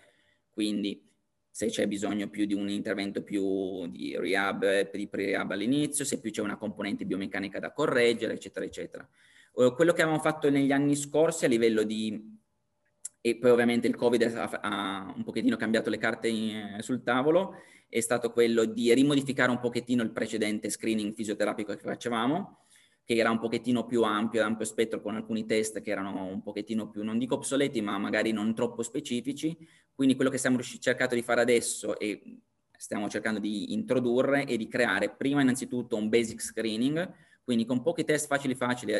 quindi 0.51 1.05
se 1.49 1.67
c'è 1.67 1.87
bisogno 1.87 2.27
più 2.27 2.45
di 2.45 2.53
un 2.53 2.69
intervento 2.69 3.21
più 3.23 3.87
di 3.87 4.15
rehab, 4.15 4.91
di 4.91 5.07
pre-rehab 5.07 5.51
all'inizio, 5.51 6.05
se 6.05 6.19
più 6.19 6.29
c'è 6.29 6.41
una 6.41 6.57
componente 6.57 7.05
biomeccanica 7.05 7.59
da 7.59 7.71
correggere, 7.71 8.33
eccetera, 8.33 8.65
eccetera. 8.65 9.07
Quello 9.51 9.91
che 9.93 10.03
abbiamo 10.03 10.19
fatto 10.19 10.51
negli 10.51 10.71
anni 10.71 10.95
scorsi 10.95 11.45
a 11.45 11.47
livello 11.47 11.81
di... 11.81 12.39
e 13.21 13.37
poi 13.37 13.49
ovviamente 13.49 13.87
il 13.87 13.95
Covid 13.95 14.21
ha, 14.61 15.13
un 15.15 15.23
pochettino 15.23 15.55
cambiato 15.55 15.89
le 15.89 15.97
carte 15.97 16.27
in, 16.27 16.77
sul 16.81 17.01
tavolo, 17.01 17.55
è 17.89 17.99
stato 17.99 18.31
quello 18.31 18.65
di 18.65 18.93
rimodificare 18.93 19.51
un 19.51 19.59
pochettino 19.59 20.03
il 20.03 20.11
precedente 20.11 20.69
screening 20.69 21.13
fisioterapico 21.13 21.73
che 21.73 21.81
facevamo, 21.81 22.65
che 23.03 23.15
era 23.15 23.31
un 23.31 23.39
pochettino 23.39 23.85
più 23.85 24.03
ampio, 24.03 24.43
ampio 24.43 24.65
spettro 24.65 25.01
con 25.01 25.15
alcuni 25.15 25.45
test 25.45 25.81
che 25.81 25.91
erano 25.91 26.25
un 26.25 26.41
pochettino 26.43 26.89
più, 26.89 27.03
non 27.03 27.17
dico 27.17 27.35
obsoleti, 27.35 27.81
ma 27.81 27.97
magari 27.97 28.31
non 28.31 28.53
troppo 28.53 28.83
specifici. 28.83 29.57
Quindi 29.95 30.15
quello 30.15 30.29
che 30.29 30.37
stiamo 30.37 30.61
cercando 30.61 31.15
di 31.15 31.21
fare 31.21 31.41
adesso 31.41 31.97
e 31.97 32.41
stiamo 32.77 33.07
cercando 33.09 33.39
di 33.39 33.73
introdurre 33.73 34.43
è 34.43 34.57
di 34.57 34.67
creare 34.67 35.15
prima 35.15 35.41
innanzitutto 35.41 35.95
un 35.95 36.09
basic 36.09 36.41
screening, 36.41 37.13
quindi 37.43 37.65
con 37.65 37.81
pochi 37.81 38.03
test 38.03 38.27
facili 38.27 38.55
facili, 38.55 38.93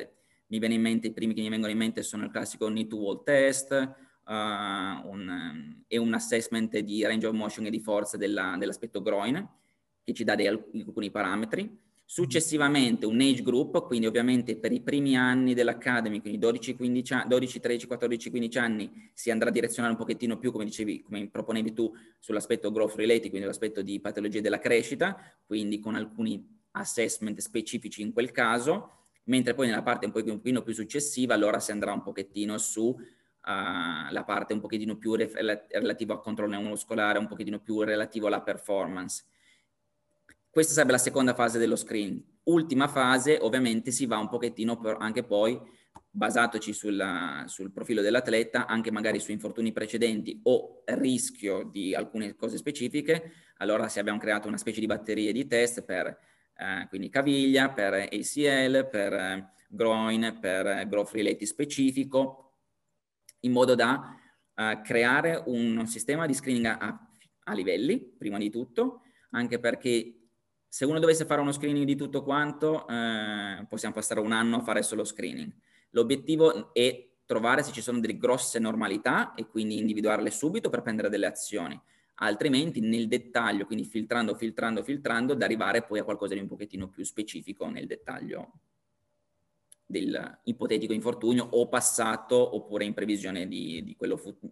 mi 0.47 0.59
viene 0.59 0.75
in 0.75 0.81
mente, 0.81 1.07
i 1.07 1.13
primi 1.13 1.33
che 1.33 1.41
mi 1.41 1.49
vengono 1.49 1.71
in 1.71 1.77
mente 1.77 2.01
sono 2.01 2.23
il 2.23 2.31
classico 2.31 2.69
need 2.69 2.87
to 2.87 2.95
wall 2.95 3.23
test, 3.23 3.93
uh, 4.27 5.07
un, 5.07 5.83
e 5.87 5.97
un 5.97 6.13
assessment 6.13 6.77
di 6.79 7.03
range 7.03 7.27
of 7.27 7.33
motion 7.33 7.65
e 7.65 7.69
di 7.69 7.79
forza 7.79 8.17
della, 8.17 8.55
dell'aspetto 8.59 9.01
groin, 9.01 9.47
che 10.03 10.13
ci 10.13 10.23
dà 10.23 10.35
dei, 10.35 10.47
alcuni 10.47 11.09
parametri. 11.09 11.85
Successivamente 12.09 13.05
un 13.05 13.19
age 13.19 13.41
group, 13.41 13.85
quindi 13.85 14.07
ovviamente 14.07 14.55
per 14.55 14.71
i 14.71 14.79
primi 14.79 15.17
anni 15.17 15.53
dell'Academy, 15.53 16.21
quindi 16.21 16.39
12, 16.39 16.75
15, 16.77 17.15
12, 17.27 17.59
13, 17.59 17.87
14, 17.87 18.29
15 18.29 18.57
anni, 18.59 19.11
si 19.13 19.29
andrà 19.29 19.49
a 19.49 19.51
direzionare 19.51 19.93
un 19.93 19.99
pochettino 19.99 20.37
più, 20.37 20.53
come 20.53 20.63
dicevi, 20.63 21.01
come 21.01 21.27
proponevi 21.29 21.73
tu, 21.73 21.93
sull'aspetto 22.19 22.71
growth 22.71 22.95
related, 22.95 23.29
quindi 23.29 23.45
l'aspetto 23.45 23.81
di 23.81 23.99
patologie 23.99 24.39
della 24.39 24.59
crescita, 24.59 25.17
quindi 25.45 25.79
con 25.79 25.95
alcuni 25.95 26.55
assessment 26.71 27.39
specifici 27.39 28.01
in 28.01 28.13
quel 28.13 28.31
caso, 28.31 28.91
mentre 29.25 29.53
poi 29.53 29.67
nella 29.67 29.83
parte 29.83 30.05
un 30.05 30.13
pochino 30.13 30.61
più 30.61 30.73
successiva 30.73 31.33
allora 31.33 31.59
si 31.59 31.71
andrà 31.71 31.91
un 31.91 32.03
pochettino 32.03 32.57
su 32.57 32.95
uh, 33.47 34.11
la 34.11 34.23
parte 34.25 34.53
un 34.53 34.59
pochettino 34.59 34.97
più 34.97 35.15
re- 35.15 35.31
relativa 35.69 36.13
al 36.13 36.21
controllo 36.21 36.51
neuromuscolare, 36.51 37.19
un 37.19 37.27
pochettino 37.27 37.59
più 37.59 37.81
relativo 37.81 38.27
alla 38.27 38.41
performance. 38.41 39.23
Questa 40.49 40.73
sarebbe 40.73 40.93
la 40.93 40.97
seconda 40.97 41.33
fase 41.33 41.57
dello 41.57 41.75
screening. 41.75 42.21
Ultima 42.43 42.87
fase, 42.87 43.37
ovviamente, 43.41 43.91
si 43.91 44.05
va 44.05 44.17
un 44.17 44.29
pochettino 44.29 44.77
per, 44.77 44.97
anche 44.99 45.23
poi, 45.23 45.59
basatoci 46.09 46.73
sulla, 46.73 47.43
sul 47.47 47.71
profilo 47.71 48.01
dell'atleta, 48.01 48.65
anche 48.65 48.91
magari 48.91 49.19
su 49.19 49.31
infortuni 49.31 49.71
precedenti 49.71 50.39
o 50.43 50.81
rischio 50.85 51.63
di 51.63 51.93
alcune 51.93 52.35
cose 52.35 52.57
specifiche, 52.57 53.31
allora 53.57 53.87
se 53.87 53.99
abbiamo 53.99 54.19
creato 54.19 54.47
una 54.47 54.57
specie 54.57 54.79
di 54.79 54.85
batterie 54.87 55.31
di 55.31 55.45
test 55.45 55.83
per 55.83 56.07
eh, 56.57 56.87
quindi 56.89 57.09
caviglia, 57.09 57.69
per 57.69 57.93
ACL, 57.93 58.87
per 58.89 59.13
eh, 59.13 59.51
groin, 59.69 60.37
per 60.39 60.65
eh, 60.65 60.87
growth 60.87 61.11
related 61.11 61.47
specifico, 61.47 62.46
in 63.41 63.51
modo 63.51 63.75
da 63.75 64.15
uh, 64.55 64.81
creare 64.81 65.43
un 65.45 65.85
sistema 65.87 66.25
di 66.25 66.33
screening 66.33 66.65
a, 66.65 67.07
a, 67.43 67.53
livelli, 67.53 67.99
prima 67.99 68.37
di 68.37 68.49
tutto, 68.49 69.01
anche 69.31 69.59
perché 69.59 70.13
se 70.67 70.85
uno 70.85 70.99
dovesse 70.99 71.25
fare 71.25 71.41
uno 71.41 71.51
screening 71.51 71.85
di 71.85 71.95
tutto 71.95 72.23
quanto, 72.23 72.87
eh, 72.87 73.65
possiamo 73.67 73.93
passare 73.95 74.19
un 74.19 74.31
anno 74.31 74.57
a 74.57 74.61
fare 74.61 74.83
solo 74.83 75.03
screening. 75.05 75.51
L'obiettivo 75.91 76.73
è 76.73 77.07
trovare 77.25 77.63
se 77.63 77.71
ci 77.71 77.81
sono 77.81 77.99
delle 77.99 78.17
grosse 78.17 78.59
normalità 78.59 79.33
e 79.33 79.47
quindi 79.47 79.79
individuarle 79.79 80.29
subito 80.29 80.69
per 80.69 80.81
prendere 80.81 81.09
delle 81.09 81.25
azioni, 81.25 81.79
altrimenti 82.15 82.79
nel 82.79 83.07
dettaglio, 83.07 83.65
quindi 83.65 83.85
filtrando, 83.85 84.35
filtrando, 84.35 84.83
filtrando, 84.83 85.33
da 85.33 85.45
arrivare 85.45 85.83
poi 85.83 85.99
a 85.99 86.03
qualcosa 86.03 86.33
di 86.33 86.41
un 86.41 86.47
pochettino 86.47 86.89
più 86.89 87.03
specifico 87.03 87.67
nel 87.69 87.87
dettaglio 87.87 88.51
del 89.87 90.39
ipotetico 90.43 90.93
infortunio 90.93 91.47
o 91.49 91.69
passato 91.69 92.55
oppure 92.55 92.83
in 92.83 92.93
previsione 92.93 93.47
di, 93.47 93.81
di 93.83 93.95
quello 93.95 94.17
futuro, 94.17 94.51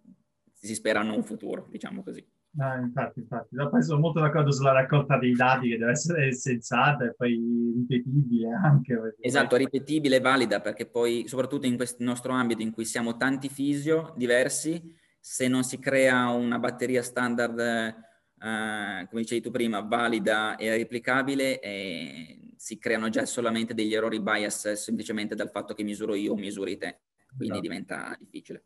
si 0.52 0.74
spera 0.74 1.02
non 1.02 1.22
futuro, 1.22 1.68
diciamo 1.70 2.02
così. 2.02 2.26
Ah, 2.58 2.78
infatti, 2.78 3.20
infatti. 3.20 3.54
Poi 3.54 3.82
sono 3.82 4.00
molto 4.00 4.18
d'accordo 4.18 4.50
sulla 4.50 4.72
raccolta 4.72 5.18
dei 5.18 5.34
dati 5.34 5.68
che 5.68 5.76
deve 5.76 5.90
essere 5.90 6.32
sensata 6.32 7.04
e 7.04 7.14
poi 7.14 7.38
ripetibile 7.76 8.48
anche. 8.50 9.16
Esatto, 9.20 9.56
ripetibile 9.56 10.16
e 10.16 10.20
valida 10.20 10.60
perché 10.60 10.86
poi, 10.86 11.24
soprattutto 11.28 11.66
in 11.66 11.76
questo 11.76 12.02
nostro 12.02 12.32
ambito 12.32 12.62
in 12.62 12.70
cui 12.70 12.86
siamo 12.86 13.18
tanti 13.18 13.50
fisio 13.50 14.14
diversi, 14.16 14.82
se 15.20 15.48
non 15.48 15.64
si 15.64 15.78
crea 15.78 16.28
una 16.30 16.58
batteria 16.58 17.02
standard, 17.02 17.58
eh, 17.58 19.06
come 19.08 19.20
dicevi 19.20 19.42
tu 19.42 19.50
prima, 19.50 19.80
valida 19.80 20.56
e 20.56 20.74
replicabile, 20.74 21.60
eh, 21.60 22.45
si 22.56 22.78
creano 22.78 23.08
già 23.08 23.24
solamente 23.26 23.74
degli 23.74 23.94
errori 23.94 24.20
bias 24.20 24.72
semplicemente 24.72 25.34
dal 25.34 25.50
fatto 25.50 25.74
che 25.74 25.82
misuro 25.82 26.14
io 26.14 26.32
o 26.32 26.36
misuri 26.36 26.76
te, 26.76 27.00
quindi. 27.28 27.44
Esatto. 27.44 27.60
diventa 27.60 28.16
difficile. 28.18 28.64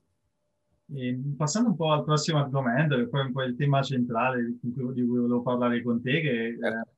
E 0.93 1.21
passando 1.37 1.69
un 1.69 1.77
po' 1.77 1.93
al 1.93 2.05
prossimo 2.05 2.39
argomento, 2.39 2.97
che 2.97 3.09
poi 3.09 3.21
è 3.21 3.25
un 3.25 3.33
po' 3.33 3.43
il 3.43 3.57
tema 3.57 3.81
centrale 3.83 4.45
di 4.61 4.73
cui, 4.73 4.93
di 4.93 5.07
cui 5.07 5.19
volevo 5.19 5.43
parlare 5.43 5.83
con 5.83 6.03
te, 6.03 6.21
che 6.21 6.57
certo. 6.61 6.91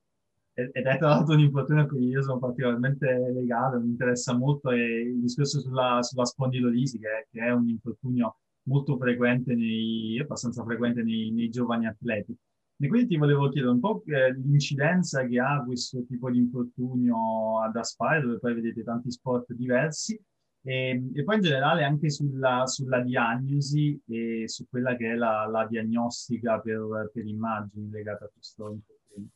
eh, 0.54 0.70
ed 0.72 0.86
è 0.86 0.98
tra 0.98 1.08
l'altro 1.08 1.34
un 1.34 1.40
infortunio 1.40 1.82
a 1.82 1.86
cui 1.86 2.06
io 2.06 2.22
sono 2.22 2.38
particolarmente 2.38 3.06
legato, 3.32 3.80
mi 3.80 3.88
interessa 3.88 4.36
molto, 4.36 4.70
è 4.70 4.76
il 4.76 5.20
discorso 5.20 5.60
sulla, 5.60 6.02
sulla 6.02 6.24
spondilolisi, 6.24 6.98
che 6.98 7.08
è, 7.08 7.26
che 7.30 7.40
è 7.40 7.50
un 7.50 7.68
infortunio 7.68 8.36
molto 8.64 8.96
frequente 8.96 9.54
nei, 9.54 10.18
abbastanza 10.20 10.64
frequente 10.64 11.02
nei, 11.02 11.30
nei 11.30 11.50
giovani 11.50 11.86
atleti. 11.86 12.34
E 12.82 12.88
quindi 12.88 13.06
ti 13.06 13.16
volevo 13.16 13.48
chiedere 13.48 13.74
un 13.74 13.78
po' 13.78 14.02
eh, 14.06 14.32
l'incidenza 14.32 15.24
che 15.24 15.38
ha 15.38 15.62
questo 15.64 16.04
tipo 16.04 16.28
di 16.32 16.38
infortunio 16.38 17.62
ad 17.62 17.76
Aspire, 17.76 18.22
dove 18.22 18.40
poi 18.40 18.54
vedete 18.54 18.82
tanti 18.82 19.08
sport 19.12 19.52
diversi, 19.52 20.20
e, 20.64 21.00
e 21.14 21.22
poi 21.22 21.36
in 21.36 21.42
generale 21.42 21.84
anche 21.84 22.10
sulla, 22.10 22.66
sulla, 22.66 22.98
diagnosi 22.98 24.00
e 24.08 24.48
su 24.48 24.66
quella 24.68 24.96
che 24.96 25.12
è 25.12 25.14
la, 25.14 25.46
la 25.46 25.64
diagnostica 25.68 26.58
per, 26.58 27.08
per, 27.14 27.24
immagini 27.24 27.88
legata 27.88 28.24
a 28.24 28.30
questo 28.34 28.72
infortunio. 28.72 29.30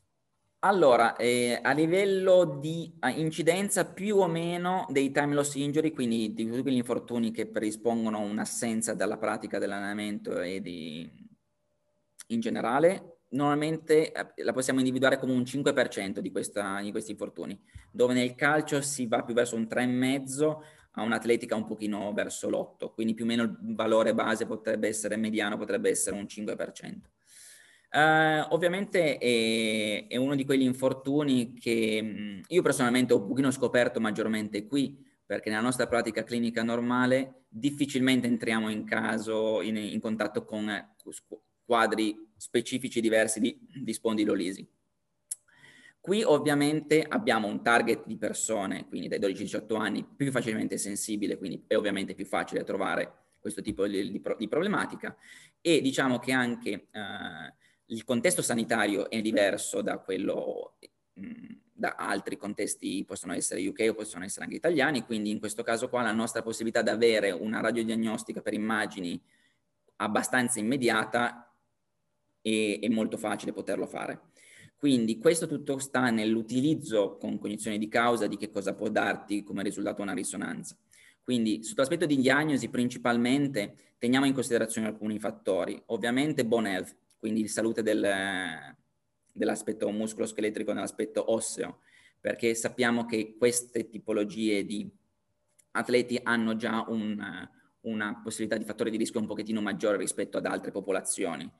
Allora, 0.61 1.15
eh, 1.15 1.61
a 1.63 1.71
livello 1.71 2.59
di 2.61 2.93
incidenza 3.15 3.85
più 3.85 4.17
o 4.17 4.27
meno 4.27 4.87
dei 4.89 5.13
time 5.13 5.35
loss 5.35 5.55
injury, 5.55 5.93
quindi 5.93 6.35
di 6.35 6.47
tutti 6.49 6.63
quegli 6.63 6.75
infortuni 6.75 7.31
che 7.31 7.47
predispongono 7.47 8.19
un'assenza 8.19 8.93
dalla 8.95 9.19
pratica 9.19 9.61
dell'allenamento 9.61 10.41
e 10.41 10.61
di, 10.61 11.09
in 12.29 12.41
generale, 12.41 13.16
normalmente 13.31 14.13
eh, 14.13 14.43
la 14.43 14.53
possiamo 14.53 14.79
individuare 14.79 15.19
come 15.19 15.33
un 15.33 15.43
5% 15.43 16.19
di, 16.21 16.31
questa, 16.31 16.81
di 16.81 16.91
questi 16.91 17.11
infortuni, 17.13 17.59
dove 17.91 18.15
nel 18.15 18.35
calcio 18.35 18.81
si 18.81 19.07
va 19.07 19.23
più 19.23 19.35
verso 19.35 19.57
un 19.57 19.67
3,5% 19.69 20.57
a 20.99 21.03
un'atletica 21.03 21.55
un 21.55 21.67
pochino 21.67 22.13
verso 22.13 22.49
l'8%, 22.49 22.93
quindi 22.95 23.15
più 23.15 23.25
o 23.25 23.29
meno 23.29 23.43
il 23.43 23.75
valore 23.75 24.15
base 24.15 24.47
potrebbe 24.47 24.89
essere 24.89 25.17
mediano, 25.17 25.59
potrebbe 25.59 25.91
essere 25.91 26.17
un 26.17 26.25
5%. 26.25 27.01
Uh, 27.89 27.99
eh, 27.99 28.41
ovviamente 28.51 29.19
è, 29.19 30.07
è, 30.09 30.17
uno 30.17 30.35
di 30.35 30.45
quegli 30.45 30.63
infortuni 30.63 31.55
che 31.55 32.03
mh, 32.03 32.41
io 32.49 32.63
personalmente 32.63 33.13
ho 33.13 33.21
un 33.21 33.29
pochino 33.29 33.51
scoperto 33.51 34.01
maggiormente 34.01 34.67
qui, 34.67 35.05
perché 35.25 35.51
nella 35.51 35.63
nostra 35.63 35.87
pratica 35.87 36.25
clinica 36.25 36.63
normale 36.63 37.45
difficilmente 37.49 38.27
entriamo 38.27 38.71
in 38.71 38.85
caso, 38.85 39.61
in, 39.61 39.77
in 39.77 40.01
contatto 40.01 40.45
con 40.45 40.71
quadri 41.65 42.26
specifici 42.37 43.01
diversi 43.01 43.41
di, 43.41 43.59
di 43.61 43.93
spondilolisi. 43.93 44.69
Qui 46.01 46.23
ovviamente 46.23 47.03
abbiamo 47.03 47.49
un 47.49 47.63
target 47.63 48.07
di 48.07 48.17
persone, 48.17 48.87
quindi 48.87 49.09
dai 49.09 49.19
12-18 49.19 49.77
anni, 49.77 50.05
più 50.05 50.31
facilmente 50.31 50.79
sensibile, 50.79 51.37
quindi 51.37 51.65
è 51.67 51.75
ovviamente 51.75 52.15
più 52.15 52.25
facile 52.25 52.63
trovare 52.63 53.25
questo 53.41 53.61
tipo 53.61 53.87
di, 53.87 54.11
di, 54.11 54.23
di 54.39 54.49
problematica 54.49 55.17
e 55.61 55.81
diciamo 55.81 56.19
che 56.19 56.33
anche 56.33 56.71
eh, 56.71 57.55
il 57.87 58.05
contesto 58.05 58.43
sanitario 58.43 59.11
è 59.11 59.21
diverso 59.21 59.83
da 59.83 59.99
quello 59.99 60.79
mh, 61.15 61.55
da 61.73 61.95
altri 61.99 62.37
contesti, 62.37 63.05
possono 63.05 63.35
essere 63.35 63.67
UK 63.67 63.89
o 63.91 63.95
possono 63.95 64.25
essere 64.25 64.45
anche 64.45 64.57
italiani, 64.57 65.05
quindi 65.05 65.31
in 65.31 65.39
questo 65.39 65.63
caso 65.63 65.89
qua 65.89 66.03
la 66.03 66.13
nostra 66.13 66.43
possibilità 66.43 66.83
di 66.83 66.89
avere 66.89 67.31
una 67.33 67.61
radiodiagnostica 67.61 68.41
per 68.41 68.55
immagini 68.55 69.21
abbastanza 69.97 70.59
immediata 70.59 71.46
e 72.47 72.79
è 72.81 72.89
molto 72.89 73.17
facile 73.17 73.53
poterlo 73.53 73.87
fare. 73.87 74.21
Quindi 74.77 75.19
questo 75.19 75.49
tutto 75.49 75.79
sta 75.79 76.11
nell'utilizzo 76.11 77.17
con 77.17 77.39
cognizione 77.39 77.77
di 77.77 77.89
causa 77.89 78.29
di 78.29 78.37
che 78.37 78.51
cosa 78.51 78.73
può 78.73 78.89
darti 78.89 79.43
come 79.43 79.65
risultato 79.65 80.01
una 80.01 80.13
risonanza. 80.13 80.77
Quindi 81.25 81.65
sotto 81.65 81.81
l'aspetto 81.81 82.07
di 82.07 82.21
diagnosi 82.21 82.69
principalmente 82.69 83.95
teniamo 83.99 84.27
in 84.27 84.33
considerazione 84.33 84.87
alcuni 84.87 85.19
fattori. 85.19 85.83
Ovviamente 85.87 86.47
bone 86.47 86.73
health, 86.73 86.95
quindi 87.19 87.49
salute 87.49 87.83
del, 87.83 88.07
dell'aspetto 89.33 89.91
muscoloscheletrico 89.91 90.73
nell'aspetto 90.73 91.33
osseo, 91.33 91.81
perché 92.21 92.55
sappiamo 92.55 93.07
che 93.07 93.35
queste 93.37 93.89
tipologie 93.89 94.65
di 94.65 94.89
atleti 95.73 96.21
hanno 96.23 96.55
già 96.55 96.85
un, 96.87 97.49
una 97.81 98.21
possibilità 98.23 98.57
di 98.57 98.65
fattore 98.65 98.91
di 98.91 98.99
rischio 98.99 99.19
un 99.19 99.27
pochettino 99.27 99.61
maggiore 99.61 99.97
rispetto 99.97 100.39
ad 100.39 100.47
altre 100.47 100.71
popolazioni. 100.71 101.51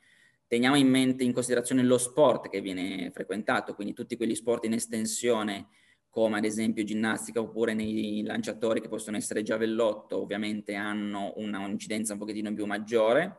Teniamo 0.49 0.77
in 0.77 0.89
mente 0.89 1.25
in 1.25 1.33
considerazione 1.33 1.83
lo 1.83 1.99
sport 1.99 2.49
che 2.49 2.61
viene 2.61 3.11
frequentato, 3.11 3.75
quindi 3.75 3.95
tutti 3.95 4.17
quegli 4.17 4.35
sport 4.35 4.65
in 4.65 4.75
estensione 4.75 5.69
come 6.09 6.39
ad 6.39 6.45
esempio 6.45 6.85
ginnastica 6.85 7.41
oppure 7.41 7.75
nei 7.75 8.23
lanciatori 8.23 8.81
che 8.81 8.89
possono 8.89 9.17
essere 9.17 9.43
giavellotto, 9.43 10.19
ovviamente 10.19 10.75
hanno 10.75 11.35
una 11.37 11.67
incidenza 11.67 12.15
un 12.15 12.21
pochettino 12.21 12.55
più 12.55 12.65
maggiore 12.65 13.39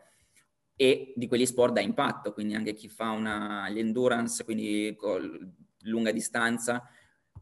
e 0.76 1.14
di 1.16 1.28
quegli 1.28 1.46
sport 1.46 1.74
da 1.74 1.82
impatto, 1.82 2.34
quindi 2.34 2.54
anche 2.54 2.74
chi 2.74 2.88
fa 2.88 3.10
una, 3.12 3.68
endurance, 3.70 4.44
quindi 4.44 4.96
lunga 5.86 6.12
distanza, 6.12 6.88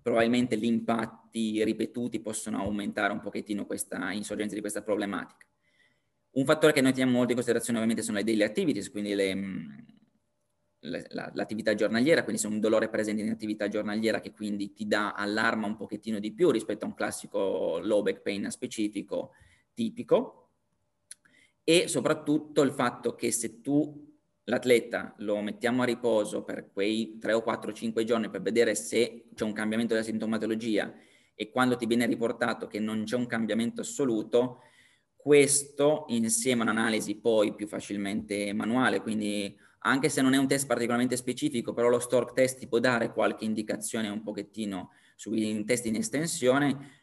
probabilmente 0.01 0.57
gli 0.57 0.65
impatti 0.65 1.63
ripetuti 1.63 2.21
possono 2.21 2.59
aumentare 2.59 3.11
un 3.11 3.19
pochettino 3.19 3.65
questa 3.65 4.11
insorgenza 4.13 4.55
di 4.55 4.61
questa 4.61 4.83
problematica. 4.83 5.45
Un 6.35 6.43
fattore 6.43 6.73
che 6.73 6.81
noi 6.81 6.91
teniamo 6.91 7.13
molto 7.13 7.29
in 7.29 7.35
considerazione 7.35 7.79
ovviamente 7.79 8.03
sono 8.03 8.17
le 8.17 8.25
daily 8.25 8.43
activities, 8.43 8.91
quindi 8.91 9.15
le, 9.15 9.35
mm, 9.35 9.69
le, 10.79 11.05
la, 11.11 11.31
l'attività 11.33 11.73
giornaliera, 11.75 12.23
quindi 12.23 12.41
se 12.41 12.47
un 12.47 12.59
dolore 12.59 12.89
presente 12.89 13.21
in 13.21 13.29
attività 13.29 13.69
giornaliera 13.69 14.19
che 14.19 14.31
quindi 14.31 14.73
ti 14.73 14.85
dà 14.85 15.13
allarma 15.13 15.65
un 15.65 15.77
pochettino 15.77 16.19
di 16.19 16.33
più 16.33 16.51
rispetto 16.51 16.83
a 16.83 16.89
un 16.89 16.93
classico 16.93 17.79
low 17.81 18.01
back 18.01 18.21
pain 18.21 18.49
specifico 18.51 19.31
tipico. 19.73 20.41
E 21.63 21.87
soprattutto 21.87 22.61
il 22.63 22.71
fatto 22.71 23.15
che 23.15 23.31
se 23.31 23.61
tu 23.61 24.13
l'atleta 24.43 25.15
lo 25.19 25.39
mettiamo 25.39 25.83
a 25.83 25.85
riposo 25.85 26.43
per 26.43 26.69
quei 26.71 27.17
3 27.17 27.31
o 27.31 27.41
4 27.41 27.71
o 27.71 27.73
5 27.73 28.03
giorni 28.03 28.29
per 28.29 28.41
vedere 28.41 28.75
se 28.75 29.29
c'è 29.33 29.43
un 29.43 29.53
cambiamento 29.53 29.93
della 29.93 30.05
sintomatologia 30.05 30.93
e 31.33 31.49
quando 31.49 31.77
ti 31.77 31.85
viene 31.85 32.05
riportato 32.05 32.67
che 32.67 32.79
non 32.79 33.05
c'è 33.05 33.15
un 33.15 33.25
cambiamento 33.25 33.81
assoluto, 33.81 34.59
questo 35.25 36.05
insieme 36.09 36.61
a 36.61 36.65
un'analisi 36.65 37.15
poi 37.15 37.55
più 37.55 37.65
facilmente 37.65 38.53
manuale, 38.53 39.01
quindi 39.01 39.57
anche 39.79 40.07
se 40.07 40.21
non 40.21 40.35
è 40.35 40.37
un 40.37 40.45
test 40.45 40.67
particolarmente 40.67 41.17
specifico, 41.17 41.73
però 41.73 41.89
lo 41.89 41.97
Stork 41.97 42.33
test 42.33 42.59
ti 42.59 42.67
può 42.67 42.77
dare 42.77 43.11
qualche 43.11 43.43
indicazione 43.43 44.07
un 44.07 44.21
pochettino 44.21 44.91
sui 45.15 45.65
test 45.65 45.87
in 45.87 45.95
estensione, 45.95 47.01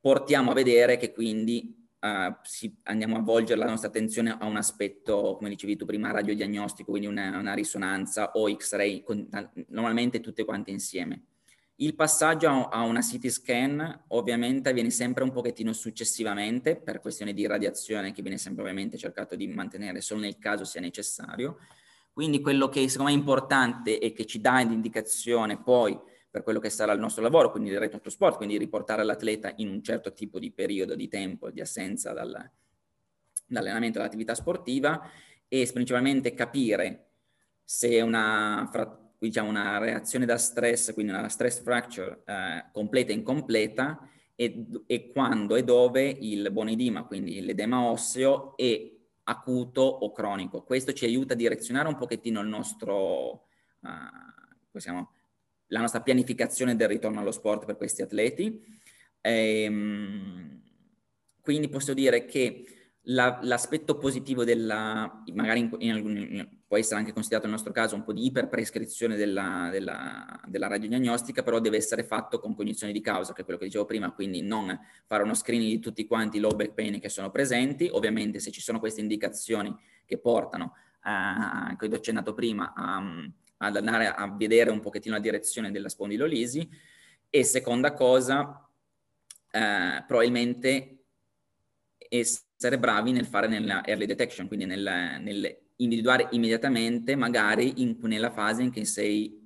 portiamo 0.00 0.50
a 0.50 0.54
vedere 0.54 0.96
che 0.96 1.12
quindi 1.12 1.88
uh, 2.00 2.34
si, 2.42 2.76
andiamo 2.82 3.18
a 3.18 3.20
volgere 3.22 3.60
la 3.60 3.66
nostra 3.66 3.90
attenzione 3.90 4.36
a 4.36 4.44
un 4.44 4.56
aspetto, 4.56 5.36
come 5.36 5.48
dicevi 5.48 5.76
tu 5.76 5.84
prima, 5.84 6.10
radiodiagnostico, 6.10 6.90
quindi 6.90 7.06
una, 7.06 7.38
una 7.38 7.54
risonanza 7.54 8.32
o 8.32 8.52
X-ray, 8.52 9.04
con, 9.04 9.28
normalmente 9.68 10.18
tutte 10.18 10.44
quante 10.44 10.72
insieme. 10.72 11.26
Il 11.82 11.96
passaggio 11.96 12.68
a 12.68 12.82
una 12.82 13.00
CT 13.00 13.26
scan 13.26 14.04
ovviamente 14.08 14.68
avviene 14.68 14.90
sempre 14.90 15.24
un 15.24 15.32
pochettino 15.32 15.72
successivamente 15.72 16.76
per 16.76 17.00
questione 17.00 17.32
di 17.32 17.44
radiazione 17.44 18.12
che 18.12 18.22
viene 18.22 18.38
sempre 18.38 18.62
ovviamente 18.62 18.96
cercato 18.96 19.34
di 19.34 19.48
mantenere 19.48 20.00
solo 20.00 20.20
nel 20.20 20.38
caso 20.38 20.64
sia 20.64 20.80
necessario. 20.80 21.58
Quindi 22.12 22.40
quello 22.40 22.68
che 22.68 22.88
secondo 22.88 23.10
me 23.10 23.16
è 23.16 23.18
importante 23.18 23.98
e 23.98 24.12
che 24.12 24.26
ci 24.26 24.40
dà 24.40 24.60
l'indicazione 24.60 25.60
poi 25.60 25.98
per 26.30 26.44
quello 26.44 26.60
che 26.60 26.70
sarà 26.70 26.92
il 26.92 27.00
nostro 27.00 27.20
lavoro, 27.20 27.50
quindi 27.50 27.70
il 27.70 27.80
retorno 27.80 28.10
sport, 28.10 28.36
quindi 28.36 28.58
riportare 28.58 29.02
l'atleta 29.02 29.52
in 29.56 29.68
un 29.68 29.82
certo 29.82 30.12
tipo 30.12 30.38
di 30.38 30.52
periodo 30.52 30.94
di 30.94 31.08
tempo 31.08 31.50
di 31.50 31.60
assenza 31.60 32.12
dal, 32.12 32.48
dall'allenamento 33.44 33.98
dall'attività 33.98 34.36
sportiva 34.36 35.10
e 35.48 35.68
principalmente 35.72 36.32
capire 36.32 37.08
se 37.64 38.00
una 38.02 38.68
diciamo 39.26 39.48
una 39.48 39.78
reazione 39.78 40.26
da 40.26 40.36
stress, 40.36 40.92
quindi 40.92 41.12
una 41.12 41.28
stress 41.28 41.62
fracture 41.62 42.22
eh, 42.26 42.64
completa 42.72 43.12
e 43.12 43.14
incompleta, 43.14 44.08
e, 44.34 44.66
e, 44.86 45.10
quando 45.10 45.56
e 45.56 45.62
dove 45.62 46.02
il 46.08 46.50
bonedima, 46.50 47.04
quindi 47.04 47.40
l'edema 47.40 47.82
osseo, 47.84 48.56
è 48.56 48.90
acuto 49.24 49.82
o 49.82 50.10
cronico. 50.12 50.62
Questo 50.64 50.92
ci 50.92 51.04
aiuta 51.04 51.34
a 51.34 51.36
direzionare 51.36 51.88
un 51.88 51.96
pochettino 51.96 52.40
il 52.40 52.48
nostro, 52.48 53.46
uh, 53.80 53.88
possiamo, 54.70 55.12
la 55.68 55.80
nostra 55.80 56.00
pianificazione 56.00 56.74
del 56.74 56.88
ritorno 56.88 57.20
allo 57.20 57.30
sport 57.30 57.64
per 57.64 57.76
questi 57.76 58.02
atleti. 58.02 58.60
E, 59.20 59.66
um, 59.68 60.60
quindi 61.40 61.68
posso 61.68 61.94
dire 61.94 62.24
che 62.24 62.64
la, 63.06 63.38
l'aspetto 63.42 63.98
positivo 63.98 64.44
della, 64.44 65.22
magari 65.34 65.60
in, 65.60 65.76
in, 65.78 65.96
in, 66.06 66.48
può 66.66 66.76
essere 66.76 67.00
anche 67.00 67.12
considerato 67.12 67.46
nel 67.46 67.56
nostro 67.56 67.72
caso 67.72 67.96
un 67.96 68.04
po' 68.04 68.12
di 68.12 68.26
iperprescrizione 68.26 69.16
della, 69.16 69.68
della, 69.70 70.40
della 70.46 70.68
radiodiagnostica, 70.68 71.42
però 71.42 71.58
deve 71.58 71.76
essere 71.76 72.04
fatto 72.04 72.38
con 72.38 72.54
cognizione 72.54 72.92
di 72.92 73.00
causa, 73.00 73.32
che 73.32 73.42
è 73.42 73.44
quello 73.44 73.58
che 73.58 73.66
dicevo 73.66 73.84
prima, 73.84 74.12
quindi 74.12 74.40
non 74.42 74.78
fare 75.06 75.24
uno 75.24 75.34
screening 75.34 75.70
di 75.70 75.80
tutti 75.80 76.06
quanti 76.06 76.36
i 76.36 76.40
low 76.40 76.54
back 76.54 76.74
pain 76.74 77.00
che 77.00 77.08
sono 77.08 77.30
presenti, 77.30 77.88
ovviamente 77.90 78.38
se 78.38 78.50
ci 78.50 78.60
sono 78.60 78.78
queste 78.78 79.00
indicazioni 79.00 79.74
che 80.06 80.18
portano, 80.18 80.74
eh, 81.04 81.76
che 81.76 81.86
ho 81.86 81.94
accennato 81.94 82.34
prima, 82.34 82.72
a, 82.74 83.02
ad 83.58 83.76
andare 83.76 84.08
a 84.08 84.32
vedere 84.34 84.70
un 84.70 84.80
pochettino 84.80 85.14
la 85.14 85.20
direzione 85.20 85.72
della 85.72 85.88
spondilolisi, 85.88 86.68
e 87.28 87.44
seconda 87.44 87.94
cosa, 87.94 88.66
eh, 89.50 90.04
probabilmente 90.06 91.01
essere 92.18 92.78
bravi 92.78 93.12
nel 93.12 93.26
fare 93.26 93.48
nella 93.48 93.84
early 93.84 94.06
detection, 94.06 94.46
quindi 94.46 94.66
nel, 94.66 95.18
nel 95.20 95.56
individuare 95.76 96.28
immediatamente, 96.32 97.16
magari 97.16 97.82
in, 97.82 97.96
nella 98.02 98.30
fase 98.30 98.62
in 98.62 98.70
cui 98.70 98.84
sei 98.84 99.40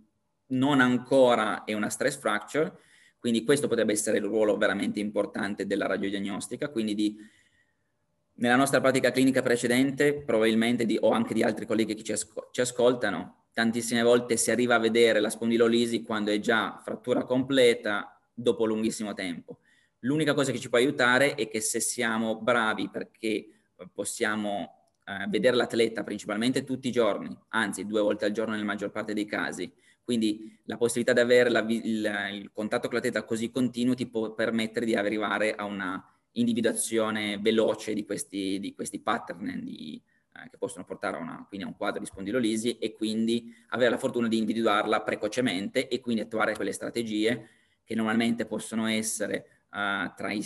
non 0.49 0.81
ancora 0.81 1.65
è 1.65 1.73
una 1.73 1.89
stress 1.89 2.19
fracture, 2.19 2.79
quindi 3.19 3.45
questo 3.45 3.69
potrebbe 3.69 3.93
essere 3.93 4.19
il 4.19 4.25
ruolo 4.25 4.57
veramente 4.57 5.01
importante 5.01 5.67
della 5.67 5.87
radiodiagnostica, 5.87 6.69
quindi 6.69 6.95
di 6.95 7.17
nella 8.39 8.57
nostra 8.57 8.81
pratica 8.81 9.11
clinica 9.11 9.41
precedente, 9.41 10.13
probabilmente 10.13 10.85
di, 10.85 10.99
o 11.01 11.11
anche 11.11 11.33
di 11.33 11.43
altri 11.43 11.65
colleghi 11.65 11.95
che 11.95 12.03
ci, 12.03 12.13
asco- 12.13 12.51
ci, 12.53 12.61
ascoltano, 12.61 13.47
tantissime 13.55 14.03
volte 14.03 14.37
si 14.37 14.51
arriva 14.51 14.75
a 14.75 14.79
vedere 14.79 15.21
la 15.21 15.31
spondilolisi 15.31 16.03
quando 16.03 16.31
è 16.31 16.39
già 16.39 16.79
frattura 16.85 17.25
completa 17.25 18.21
dopo 18.35 18.67
lunghissimo 18.67 19.15
tempo. 19.15 19.61
L'unica 20.07 20.35
cosa 20.35 20.53
che 20.53 20.61
ci 20.61 20.69
può 20.69 20.79
aiutare 20.79 21.35
è 21.35 21.49
che 21.49 21.61
se 21.61 21.81
siamo 21.81 22.41
bravi 22.41 22.89
perché 22.89 23.49
possiamo 23.93 24.93
eh, 25.05 25.27
vedere 25.29 25.57
l'atleta 25.57 26.05
principalmente 26.05 26.63
tutti 26.63 26.87
i 26.87 26.93
giorni, 26.93 27.37
anzi 27.49 27.85
due 27.87 28.01
volte 28.01 28.25
al 28.25 28.31
giorno 28.31 28.53
nella 28.53 28.65
maggior 28.65 28.93
parte 28.93 29.15
dei 29.15 29.25
casi, 29.25 29.71
quindi 30.05 30.57
la 30.67 30.77
possibilità 30.77 31.13
di 31.13 31.19
avere 31.19 31.51
la, 31.51 31.59
il, 31.69 32.29
il 32.35 32.51
contatto 32.53 32.87
con 32.87 32.97
l'atleta 32.97 33.25
così 33.25 33.51
continuo 33.51 33.95
ti 33.95 34.07
può 34.07 34.33
permettere 34.33 34.87
di 34.87 34.95
arrivare 34.95 35.57
a 35.57 35.65
una 35.65 36.01
individuazione 36.33 37.39
veloce 37.39 37.93
di 37.93 38.05
questi, 38.05 38.61
di 38.61 38.75
questi 38.75 39.01
pattern 39.01 39.61
di, 39.65 40.01
eh, 40.37 40.49
che 40.49 40.57
possono 40.57 40.85
portare 40.85 41.17
a, 41.17 41.21
una, 41.21 41.49
a, 41.51 41.67
un 41.67 41.77
quadro 41.77 41.99
di 41.99 42.07
spondilolisi 42.07 42.79
e 42.79 42.93
quindi 42.93 43.53
avere 43.71 43.91
la 43.91 43.99
fortuna 43.99 44.29
di 44.29 44.39
individuarla 44.39 45.03
precocemente 45.03 45.89
e 45.89 45.99
quindi 45.99 46.23
attuare 46.23 46.55
quelle 46.55 46.71
strategie 46.71 47.49
che 47.83 47.95
normalmente 47.97 48.47
possono 48.47 48.87
essere 48.87 49.56
uh, 49.77 50.15
tra, 50.17 50.33
i, 50.33 50.43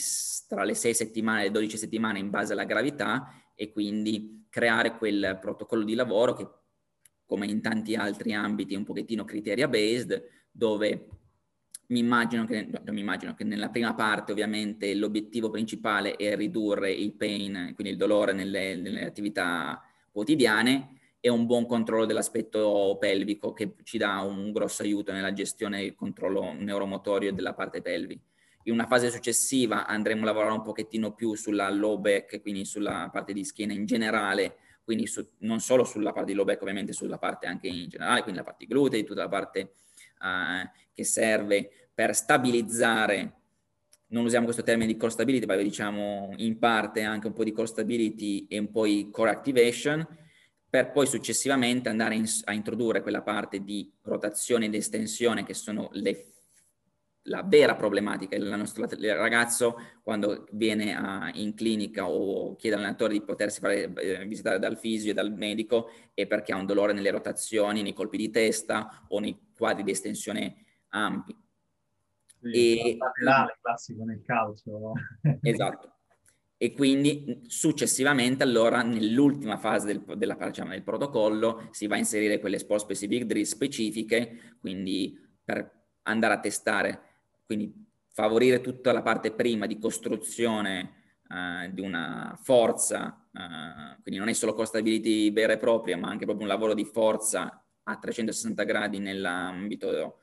tra, 0.48 0.64
le 0.64 0.74
6 0.74 0.94
settimane 0.94 1.42
e 1.42 1.44
le 1.44 1.50
12 1.52 1.76
settimane 1.76 2.18
in 2.18 2.30
base 2.30 2.52
alla 2.52 2.64
gravità 2.64 3.32
e 3.54 3.70
quindi 3.70 4.46
creare 4.50 4.96
quel 4.96 5.38
protocollo 5.40 5.84
di 5.84 5.94
lavoro 5.94 6.32
che 6.34 6.48
come 7.24 7.46
in 7.46 7.62
tanti 7.62 7.94
altri 7.94 8.34
ambiti 8.34 8.74
è 8.74 8.76
un 8.76 8.84
pochettino 8.84 9.24
criteria 9.24 9.68
based 9.68 10.20
dove 10.50 11.06
mi 11.90 12.00
immagino, 12.00 12.44
che, 12.44 12.64
no, 12.64 12.92
mi 12.92 13.00
immagino 13.00 13.34
che 13.34 13.44
nella 13.44 13.68
prima 13.68 13.94
parte 13.94 14.32
ovviamente 14.32 14.94
l'obiettivo 14.94 15.50
principale 15.50 16.16
è 16.16 16.36
ridurre 16.36 16.92
il 16.92 17.14
pain, 17.14 17.72
quindi 17.74 17.92
il 17.92 17.96
dolore 17.96 18.32
nelle, 18.32 18.76
nelle 18.76 19.04
attività 19.04 19.80
quotidiane 20.10 20.98
e 21.20 21.28
un 21.28 21.46
buon 21.46 21.66
controllo 21.66 22.06
dell'aspetto 22.06 22.96
pelvico 22.98 23.52
che 23.52 23.74
ci 23.82 23.98
dà 23.98 24.20
un 24.20 24.52
grosso 24.52 24.82
aiuto 24.82 25.12
nella 25.12 25.32
gestione 25.32 25.82
e 25.82 25.94
controllo 25.94 26.52
neuromotorio 26.52 27.32
della 27.32 27.54
parte 27.54 27.82
pelvi. 27.82 28.18
In 28.64 28.74
una 28.74 28.86
fase 28.86 29.10
successiva 29.10 29.86
andremo 29.86 30.22
a 30.22 30.26
lavorare 30.26 30.52
un 30.52 30.62
pochettino 30.62 31.14
più 31.14 31.34
sulla 31.34 31.70
low 31.70 31.98
back, 31.98 32.42
quindi 32.42 32.64
sulla 32.64 33.08
parte 33.10 33.32
di 33.32 33.44
schiena 33.44 33.72
in 33.72 33.86
generale, 33.86 34.56
quindi 34.84 35.06
su, 35.06 35.26
non 35.38 35.60
solo 35.60 35.84
sulla 35.84 36.12
parte 36.12 36.32
di 36.32 36.36
low 36.36 36.44
back, 36.44 36.60
ovviamente 36.60 36.92
sulla 36.92 37.18
parte 37.18 37.46
anche 37.46 37.68
in 37.68 37.88
generale, 37.88 38.22
quindi 38.22 38.40
la 38.40 38.44
parte 38.44 38.66
glutei, 38.66 39.04
tutta 39.04 39.22
la 39.22 39.28
parte 39.28 39.72
uh, 40.20 40.68
che 40.92 41.04
serve 41.04 41.70
per 41.94 42.14
stabilizzare, 42.14 43.34
non 44.08 44.24
usiamo 44.24 44.44
questo 44.44 44.62
termine 44.62 44.92
di 44.92 44.98
core 44.98 45.12
stability, 45.12 45.46
ma 45.46 45.56
diciamo 45.56 46.32
in 46.36 46.58
parte 46.58 47.02
anche 47.02 47.28
un 47.28 47.32
po' 47.32 47.44
di 47.44 47.52
core 47.52 47.66
stability 47.66 48.46
e 48.48 48.58
un 48.58 48.70
po' 48.70 48.84
di 48.84 49.08
core 49.10 49.30
activation, 49.30 50.06
per 50.68 50.92
poi 50.92 51.06
successivamente 51.06 51.88
andare 51.88 52.14
in, 52.14 52.24
a 52.44 52.52
introdurre 52.52 53.02
quella 53.02 53.22
parte 53.22 53.62
di 53.62 53.90
rotazione 54.02 54.66
ed 54.66 54.74
estensione 54.74 55.44
che 55.44 55.54
sono 55.54 55.88
le, 55.92 56.29
la 57.24 57.42
vera 57.42 57.76
problematica 57.76 58.38
del 58.38 58.48
nostro 58.56 58.84
il 58.84 59.14
ragazzo 59.14 59.76
quando 60.02 60.46
viene 60.52 60.94
a, 60.94 61.30
in 61.34 61.54
clinica 61.54 62.08
o 62.08 62.56
chiede 62.56 62.76
all'allenatore 62.76 63.12
di 63.12 63.22
potersi 63.22 63.60
fare 63.60 63.92
eh, 63.92 64.24
visitare 64.24 64.58
dal 64.58 64.78
fisio 64.78 65.10
e 65.10 65.14
dal 65.14 65.32
medico 65.32 65.90
è 66.14 66.26
perché 66.26 66.52
ha 66.52 66.56
un 66.56 66.66
dolore 66.66 66.92
nelle 66.92 67.10
rotazioni, 67.10 67.82
nei 67.82 67.92
colpi 67.92 68.16
di 68.16 68.30
testa 68.30 69.04
o 69.08 69.18
nei 69.18 69.38
quadri 69.54 69.82
di 69.82 69.90
estensione 69.90 70.64
ampi 70.88 71.36
e, 72.42 72.96
laterale 72.98 73.58
classico 73.60 74.04
nel 74.04 74.22
calcio. 74.24 74.92
esatto. 75.42 75.94
E 76.56 76.72
quindi 76.72 77.40
successivamente 77.46 78.42
allora 78.42 78.82
nell'ultima 78.82 79.56
fase 79.56 79.86
del, 79.86 80.16
della, 80.16 80.34
diciamo, 80.34 80.70
del 80.70 80.82
protocollo 80.82 81.68
si 81.70 81.86
va 81.86 81.94
a 81.94 81.98
inserire 81.98 82.38
quelle 82.38 82.58
sport 82.58 82.82
specific 82.82 83.24
drill 83.24 83.44
specifiche, 83.44 84.56
quindi 84.60 85.18
per 85.42 85.78
andare 86.02 86.34
a 86.34 86.40
testare, 86.40 87.09
quindi 87.50 87.74
favorire 88.12 88.60
tutta 88.60 88.92
la 88.92 89.02
parte 89.02 89.32
prima 89.32 89.66
di 89.66 89.80
costruzione 89.80 91.18
uh, 91.30 91.68
di 91.72 91.80
una 91.80 92.38
forza, 92.40 93.26
uh, 93.32 94.00
quindi 94.02 94.20
non 94.20 94.28
è 94.28 94.32
solo 94.34 94.54
costability 94.54 95.32
vera 95.32 95.54
e 95.54 95.56
propria, 95.56 95.96
ma 95.96 96.06
anche 96.06 96.26
proprio 96.26 96.46
un 96.46 96.52
lavoro 96.52 96.74
di 96.74 96.84
forza 96.84 97.60
a 97.82 97.96
360 97.96 98.62
gradi 98.62 99.00
nell'ambito 99.00 100.20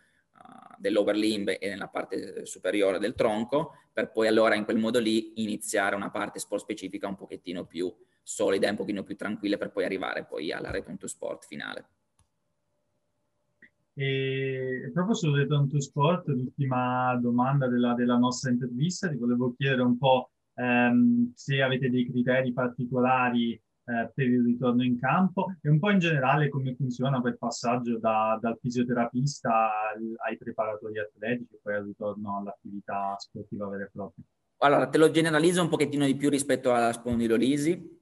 dell'over 0.77 1.17
limb 1.17 1.49
e 1.49 1.67
nella 1.67 1.89
parte 1.89 2.45
superiore 2.45 2.97
del 2.97 3.13
tronco, 3.13 3.73
per 3.91 4.11
poi 4.11 4.27
allora 4.27 4.55
in 4.55 4.63
quel 4.63 4.77
modo 4.77 4.99
lì 4.99 5.41
iniziare 5.41 5.97
una 5.97 6.11
parte 6.11 6.39
sport 6.39 6.61
specifica 6.61 7.07
un 7.07 7.15
pochettino 7.15 7.65
più 7.65 7.93
solida 8.23 8.69
un 8.69 8.75
pochettino 8.75 9.03
più 9.03 9.17
tranquilla 9.17 9.57
per 9.57 9.71
poi 9.71 9.83
arrivare 9.83 10.23
poi 10.23 10.53
alla 10.53 10.71
return 10.71 10.97
to 10.97 11.07
sport 11.07 11.45
finale. 11.45 11.96
E 13.99 14.91
proprio 14.93 15.15
sul 15.15 15.35
return 15.35 15.67
to 15.67 15.81
sport, 15.81 16.27
l'ultima 16.27 17.17
domanda 17.19 17.67
della, 17.67 17.95
della 17.95 18.15
nostra 18.15 18.51
intervista, 18.51 19.09
ti 19.09 19.17
volevo 19.17 19.55
chiedere 19.57 19.81
un 19.81 19.97
po' 19.97 20.29
ehm, 20.53 21.31
se 21.33 21.63
avete 21.63 21.89
dei 21.89 22.07
criteri 22.07 22.53
particolari 22.53 23.53
eh, 23.53 24.11
per 24.13 24.27
il 24.27 24.43
ritorno 24.43 24.83
in 24.83 24.99
campo 24.99 25.55
e 25.59 25.69
un 25.69 25.79
po' 25.79 25.89
in 25.89 25.97
generale 25.97 26.47
come 26.49 26.75
funziona 26.75 27.21
quel 27.21 27.39
passaggio 27.39 27.97
da, 27.97 28.37
dal 28.39 28.59
fisioterapista 28.61 29.71
ai 30.23 30.37
preparatori 30.37 30.99
atletici 30.99 31.55
e 31.55 31.59
poi 31.59 31.73
al 31.73 31.85
ritorno 31.85 32.37
all'attività 32.37 33.15
sportiva 33.17 33.67
vera 33.67 33.85
e 33.85 33.89
propria. 33.91 34.23
Allora, 34.57 34.87
te 34.87 34.99
lo 34.99 35.09
generalizzo 35.09 35.63
un 35.63 35.69
pochettino 35.69 36.05
di 36.05 36.15
più 36.15 36.29
rispetto 36.29 36.71
alla 36.71 36.93
spondilolisi, 36.93 37.99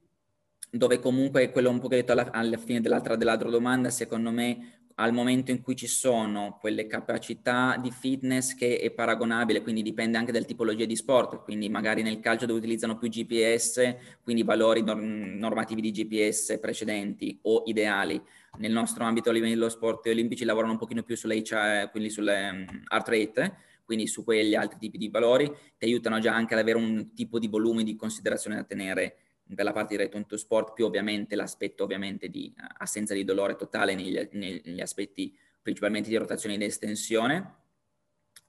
dove 0.71 0.99
comunque 0.99 1.51
quello 1.51 1.69
un 1.69 1.79
po' 1.79 1.87
che 1.87 1.95
ho 1.95 1.99
detto 1.99 2.11
alla, 2.11 2.31
alla 2.31 2.57
fine 2.57 2.81
dell'altra, 2.81 3.15
dell'altra 3.15 3.49
domanda, 3.49 3.89
secondo 3.89 4.31
me 4.31 4.84
al 4.95 5.11
momento 5.11 5.51
in 5.51 5.61
cui 5.61 5.75
ci 5.75 5.87
sono 5.87 6.57
quelle 6.59 6.87
capacità 6.87 7.77
di 7.81 7.91
fitness 7.91 8.53
che 8.53 8.77
è 8.77 8.91
paragonabile, 8.91 9.61
quindi 9.61 9.81
dipende 9.81 10.17
anche 10.17 10.31
dalla 10.31 10.45
tipologia 10.45 10.85
di 10.85 10.95
sport, 10.95 11.43
quindi 11.43 11.67
magari 11.67 12.01
nel 12.01 12.19
calcio 12.21 12.45
dove 12.45 12.59
utilizzano 12.59 12.97
più 12.97 13.09
GPS, 13.09 13.95
quindi 14.23 14.43
valori 14.43 14.83
normativi 14.83 15.81
di 15.81 15.91
GPS 15.91 16.57
precedenti 16.59 17.37
o 17.43 17.63
ideali. 17.65 18.21
Nel 18.57 18.71
nostro 18.71 19.03
ambito 19.03 19.29
a 19.29 19.33
livello 19.33 19.67
sport 19.67 20.07
olimpici 20.07 20.45
lavorano 20.45 20.73
un 20.73 20.77
pochino 20.77 21.03
più 21.03 21.17
sulle, 21.17 21.43
quindi 21.91 22.09
sulle 22.09 22.49
um, 22.49 22.83
heart 22.89 23.07
rate, 23.09 23.57
quindi 23.83 24.07
su 24.07 24.23
quegli 24.23 24.55
altri 24.55 24.79
tipi 24.79 24.97
di 24.97 25.09
valori, 25.09 25.51
ti 25.77 25.85
aiutano 25.85 26.19
già 26.19 26.33
anche 26.33 26.53
ad 26.53 26.61
avere 26.61 26.77
un 26.77 27.13
tipo 27.13 27.37
di 27.37 27.47
volume 27.47 27.83
di 27.83 27.95
considerazione 27.97 28.55
da 28.55 28.63
tenere 28.63 29.17
per 29.53 29.63
la 29.63 29.71
parte 29.71 29.95
di 29.95 30.03
return 30.03 30.25
to 30.25 30.37
sport, 30.37 30.73
più 30.73 30.85
ovviamente 30.85 31.35
l'aspetto 31.35 31.83
ovviamente 31.83 32.29
di 32.29 32.51
uh, 32.57 32.63
assenza 32.77 33.13
di 33.13 33.23
dolore 33.23 33.55
totale 33.55 33.93
negli, 33.93 34.27
negli, 34.31 34.81
aspetti 34.81 35.37
principalmente 35.61 36.09
di 36.09 36.15
rotazione 36.15 36.55
ed 36.55 36.61
estensione. 36.63 37.63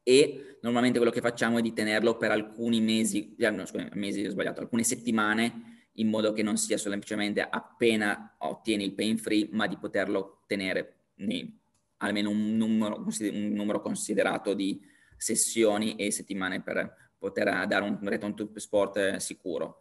E 0.03 0.59
normalmente 0.63 0.99
quello 0.99 1.13
che 1.13 1.21
facciamo 1.21 1.59
è 1.59 1.63
di 1.63 1.73
tenerlo 1.73 2.17
per 2.17 2.31
alcuni 2.31 2.81
mesi, 2.81 3.35
eh, 3.37 3.51
no, 3.51 3.67
scusa, 3.67 3.89
mesi 3.95 4.25
ho 4.25 4.31
sbagliato, 4.31 4.61
alcune 4.61 4.85
settimane, 4.85 5.89
in 5.95 6.09
modo 6.09 6.33
che 6.33 6.43
non 6.43 6.57
sia 6.57 6.79
semplicemente 6.79 7.41
appena 7.41 8.37
ottieni 8.39 8.85
il 8.85 8.95
pain 8.95 9.19
free, 9.19 9.49
ma 9.51 9.67
di 9.67 9.77
poterlo 9.77 10.45
tenere 10.47 11.09
nei, 11.17 11.59
almeno 11.99 12.31
un 12.31 12.57
numero, 12.57 12.97
un 12.99 13.53
numero 13.53 13.81
considerato 13.81 14.55
di 14.55 14.81
sessioni 15.17 15.97
e 15.97 16.11
settimane 16.13 16.63
per 16.63 16.95
poter 17.19 17.67
dare 17.67 17.85
un 17.85 17.99
return 18.03 18.35
to 18.35 18.51
sport 18.57 18.97
eh, 18.97 19.21
sicuro. 19.21 19.81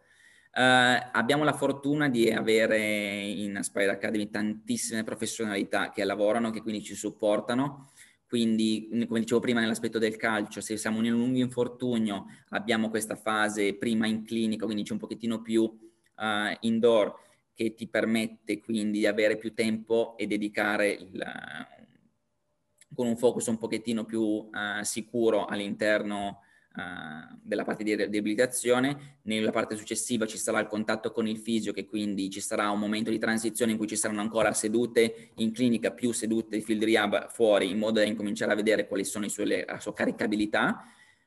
Uh, 0.56 1.10
abbiamo 1.12 1.44
la 1.44 1.52
fortuna 1.52 2.08
di 2.08 2.30
avere 2.30 2.78
in 3.26 3.58
Aspire 3.58 3.90
Academy 3.90 4.30
tantissime 4.30 5.04
professionalità 5.04 5.90
che 5.90 6.02
lavorano, 6.02 6.50
che 6.50 6.62
quindi 6.62 6.82
ci 6.82 6.94
supportano. 6.94 7.90
Quindi, 8.26 8.88
come 9.06 9.20
dicevo 9.20 9.38
prima, 9.40 9.60
nell'aspetto 9.60 9.98
del 9.98 10.16
calcio, 10.16 10.62
se 10.62 10.78
siamo 10.78 11.04
in 11.04 11.12
un 11.12 11.18
lungo 11.18 11.40
infortunio, 11.40 12.24
abbiamo 12.48 12.88
questa 12.88 13.16
fase 13.16 13.74
prima 13.74 14.06
in 14.06 14.24
clinica, 14.24 14.64
quindi 14.64 14.82
c'è 14.82 14.92
un 14.94 14.98
pochettino 14.98 15.42
più 15.42 15.62
uh, 15.62 16.56
indoor, 16.60 17.14
che 17.52 17.74
ti 17.74 17.86
permette 17.86 18.58
quindi 18.60 19.00
di 19.00 19.06
avere 19.06 19.36
più 19.36 19.52
tempo 19.52 20.16
e 20.16 20.26
dedicare 20.26 20.88
il, 20.88 21.22
uh, 21.22 22.94
con 22.94 23.06
un 23.06 23.16
focus 23.18 23.46
un 23.48 23.58
pochettino 23.58 24.06
più 24.06 24.48
sicuro 24.80 25.44
all'interno 25.44 26.40
uh, 26.76 27.38
della 27.42 27.64
parte 27.64 27.82
di 27.82 27.94
riabilitazione, 27.94 29.18
nella 29.22 29.50
parte 29.50 29.76
successiva 29.76 30.26
ci 30.26 30.38
sarà 30.38 30.60
il 30.60 30.66
contatto 30.66 31.10
con 31.10 31.26
il 31.26 31.38
fisio 31.38 31.72
che 31.72 31.86
quindi 31.86 32.30
ci 32.30 32.40
sarà 32.40 32.70
un 32.70 32.78
momento 32.78 33.10
di 33.10 33.18
transizione 33.18 33.72
in 33.72 33.78
cui 33.78 33.86
ci 33.86 33.96
saranno 33.96 34.20
ancora 34.20 34.52
sedute 34.52 35.30
in 35.36 35.52
clinica 35.52 35.90
più 35.90 36.12
sedute 36.12 36.56
di 36.56 36.62
field 36.62 36.84
rehab 36.84 37.30
fuori 37.30 37.70
in 37.70 37.78
modo 37.78 38.00
da 38.00 38.06
incominciare 38.06 38.52
a 38.52 38.56
vedere 38.56 38.86
quali 38.86 39.04
sono 39.04 39.26
sue, 39.28 39.64
la 39.66 39.80
sua 39.80 39.92
caricabilità 39.92 40.84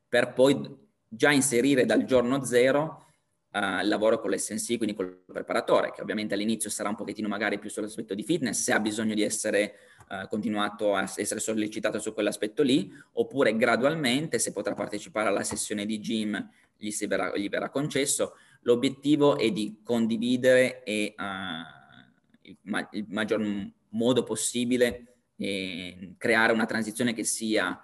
per 0.08 0.34
poi 0.34 0.88
già 1.08 1.32
inserire 1.32 1.86
dal 1.86 2.06
giorno 2.06 2.44
zero 2.44 3.09
Uh, 3.52 3.84
lavoro 3.84 4.20
con 4.20 4.30
l'SNC, 4.30 4.78
quindi 4.78 4.94
col 4.94 5.24
preparatore, 5.26 5.92
che 5.92 6.02
ovviamente 6.02 6.36
all'inizio 6.36 6.70
sarà 6.70 6.90
un 6.90 6.96
pochettino 6.96 7.28
magari 7.28 7.58
più 7.58 7.68
sull'aspetto 7.68 8.14
di 8.14 8.22
fitness, 8.24 8.62
se 8.62 8.74
ha 8.74 8.80
bisogno 8.80 9.16
di 9.16 9.24
essere 9.24 9.74
uh, 10.08 10.28
continuato 10.28 10.94
a 10.94 11.12
essere 11.16 11.40
sollecitato 11.40 11.98
su 11.98 12.14
quell'aspetto 12.14 12.62
lì, 12.62 12.92
oppure 13.14 13.58
gradualmente, 13.58 14.38
se 14.38 14.52
potrà 14.52 14.76
partecipare 14.76 15.30
alla 15.30 15.44
sessione 15.44 15.88
di 15.88 16.00
gym, 16.00 16.48
gli, 16.78 16.94
verrà, 17.08 17.36
gli 17.36 17.50
verrà 17.50 17.70
concesso, 17.72 18.36
L'obiettivo 18.64 19.38
è 19.38 19.52
di 19.52 19.80
condividere 19.84 20.84
e 20.84 21.16
uh, 21.18 22.42
il, 22.42 22.58
ma- 22.64 22.90
il, 22.92 23.06
maggior 23.08 23.42
modo 23.90 24.24
possibile 24.24 25.16
eh, 25.38 26.16
creare 26.18 26.52
una 26.52 26.66
transizione 26.66 27.14
che 27.14 27.24
sia 27.24 27.82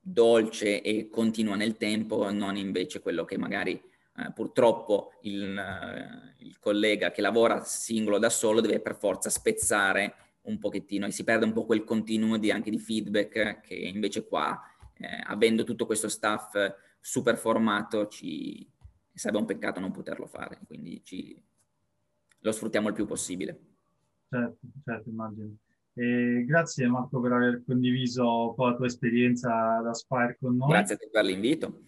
dolce 0.00 0.80
e 0.80 1.08
continua 1.10 1.56
nel 1.56 1.76
tempo, 1.76 2.30
non 2.30 2.56
invece 2.56 3.00
quello 3.00 3.24
che 3.24 3.36
magari 3.36 3.80
eh, 4.16 4.30
purtroppo 4.32 5.12
il, 5.22 5.42
uh, 5.42 6.44
il, 6.44 6.58
collega 6.60 7.10
che 7.10 7.20
lavora 7.20 7.64
singolo 7.64 8.18
da 8.18 8.30
solo 8.30 8.60
deve 8.60 8.80
per 8.80 8.94
forza 8.94 9.28
spezzare 9.28 10.14
un 10.42 10.58
pochettino 10.58 11.06
e 11.06 11.10
si 11.10 11.24
perde 11.24 11.44
un 11.44 11.52
po' 11.52 11.64
quel 11.64 11.82
continuo 11.82 12.36
di, 12.36 12.52
anche 12.52 12.70
di 12.70 12.78
feedback 12.78 13.60
che 13.60 13.74
invece 13.74 14.26
qua, 14.26 14.60
eh, 14.98 15.22
avendo 15.24 15.64
tutto 15.64 15.86
questo 15.86 16.08
staff 16.08 16.54
super 17.00 17.36
formato, 17.36 18.06
ci, 18.06 18.70
sarebbe 19.12 19.40
un 19.40 19.46
peccato 19.46 19.80
non 19.80 19.90
poterlo 19.90 20.26
fare, 20.26 20.60
quindi 20.66 21.02
ci, 21.02 21.42
lo 22.38 22.52
sfruttiamo 22.52 22.88
il 22.88 22.94
più 22.94 23.06
possibile. 23.06 23.58
Certo, 24.28 24.58
certo, 24.84 25.08
immagino. 25.08 25.56
E 25.94 26.44
grazie 26.46 26.86
Marco 26.88 27.20
per 27.20 27.32
aver 27.32 27.62
condiviso 27.64 28.48
un 28.48 28.54
po' 28.54 28.66
la 28.66 28.76
tua 28.76 28.86
esperienza 28.86 29.80
da 29.82 29.92
Spire 29.92 30.36
con 30.40 30.56
noi. 30.56 30.68
Grazie 30.68 30.94
a 30.94 30.98
te 30.98 31.08
per 31.10 31.24
l'invito. 31.24 31.80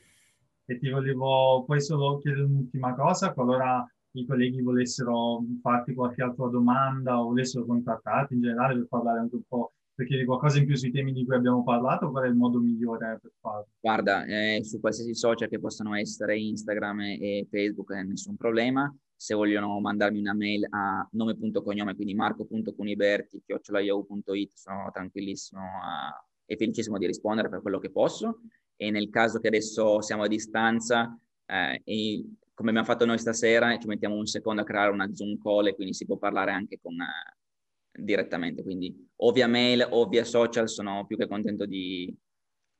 E 0.69 0.79
ti 0.79 0.91
volevo 0.91 1.65
poi 1.65 1.81
solo 1.81 2.19
chiedere 2.19 2.43
un'ultima 2.43 2.95
cosa, 2.95 3.33
qualora 3.33 3.89
i 4.19 4.27
colleghi 4.27 4.63
volessero 4.63 5.45
farti 5.61 5.95
qualche 5.95 6.23
altra 6.23 6.49
domanda 6.49 7.21
o 7.21 7.29
volessero 7.29 7.65
contattarti 7.65 8.35
in 8.35 8.41
generale 8.41 8.75
per 8.75 8.87
parlare 8.89 9.21
anche 9.21 9.37
un 9.37 9.43
po', 9.47 9.75
per 9.95 10.07
chiedere 10.07 10.27
qualcosa 10.27 10.59
in 10.59 10.67
più 10.67 10.75
sui 10.75 10.91
temi 10.91 11.13
di 11.13 11.25
cui 11.25 11.37
abbiamo 11.37 11.63
parlato, 11.63 12.11
qual 12.11 12.25
è 12.25 12.29
il 12.29 12.35
modo 12.35 12.59
migliore 12.59 13.19
per 13.21 13.31
farlo? 13.41 13.69
Guarda, 13.79 14.25
eh, 14.25 14.65
su 14.65 14.81
qualsiasi 14.81 15.15
social 15.15 15.49
che 15.49 15.61
possano 15.61 15.95
essere, 15.95 16.39
Instagram 16.39 17.01
e 17.01 17.47
Facebook, 17.49 17.93
eh, 17.93 18.03
nessun 18.03 18.37
problema. 18.37 18.93
Se 19.15 19.35
vogliono 19.35 19.79
mandarmi 19.81 20.19
una 20.19 20.35
mail 20.35 20.67
a 20.69 21.07
nome.cognome, 21.13 21.95
quindi 21.95 22.15
marco.cuniberti, 22.15 23.43
chiocciolaiau.it, 23.47 24.51
sono 24.55 24.91
tranquillissimo 24.93 25.63
a, 25.63 26.27
e 26.45 26.57
felicissimo 26.57 26.99
di 26.99 27.07
rispondere 27.07 27.49
per 27.49 27.63
quello 27.63 27.79
che 27.79 27.91
posso. 27.91 28.41
E 28.77 28.91
nel 28.91 29.11
caso 29.11 29.41
che 29.41 29.49
adesso 29.49 30.01
siamo 30.03 30.25
a 30.25 30.29
distanza, 30.29 31.19
eh, 31.47 31.81
e 31.85 32.25
come 32.55 32.71
abbiamo 32.71 32.87
fatto 32.87 33.05
noi 33.05 33.19
stasera, 33.19 33.77
ci 33.79 33.87
mettiamo 33.87 34.15
un 34.15 34.27
secondo 34.27 34.63
a 34.63 34.65
creare 34.65 34.91
una 34.91 35.13
Zoom 35.15 35.39
call 35.39 35.67
e 35.67 35.75
quindi 35.75 35.93
si 35.93 36.07
può 36.07 36.17
parlare 36.17 36.53
anche 36.53 36.79
con, 36.81 36.95
uh, 36.95 38.03
direttamente. 38.03 38.63
Quindi 38.63 39.09
o 39.17 39.33
via 39.33 39.47
mail 39.47 39.87
o 39.91 40.07
via 40.09 40.25
social 40.25 40.69
sono 40.69 41.05
più 41.07 41.17
che 41.17 41.29
contento 41.29 41.67
di, 41.67 42.15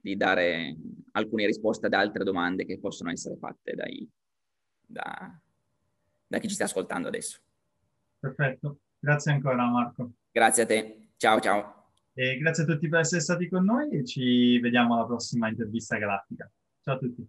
di 0.01 0.17
dare 0.17 0.77
alcune 1.13 1.47
risposte 1.47 1.87
ad 1.87 1.93
altre 1.93 2.25
domande 2.25 2.65
che 2.65 2.79
possono 2.79 3.11
essere 3.11 3.37
fatte 3.37 3.75
dai, 3.75 4.09
da, 4.81 5.39
da 6.27 6.39
chi 6.39 6.49
ci 6.49 6.55
sta 6.55 6.65
ascoltando 6.65 7.09
adesso. 7.09 7.39
Perfetto, 8.19 8.79
grazie 8.99 9.33
ancora 9.33 9.67
Marco. 9.67 10.13
Grazie 10.31 10.63
a 10.63 10.67
te, 10.67 11.09
ciao 11.17 11.41
ciao. 11.41 11.76
E 12.19 12.39
grazie 12.39 12.63
a 12.63 12.67
tutti 12.67 12.89
per 12.89 13.01
essere 13.01 13.21
stati 13.21 13.47
con 13.47 13.63
noi 13.63 13.91
e 13.91 14.03
ci 14.03 14.59
vediamo 14.59 14.95
alla 14.95 15.05
prossima 15.05 15.49
intervista 15.49 15.99
galattica. 15.99 16.51
Ciao 16.81 16.95
a 16.95 16.99
tutti. 16.99 17.29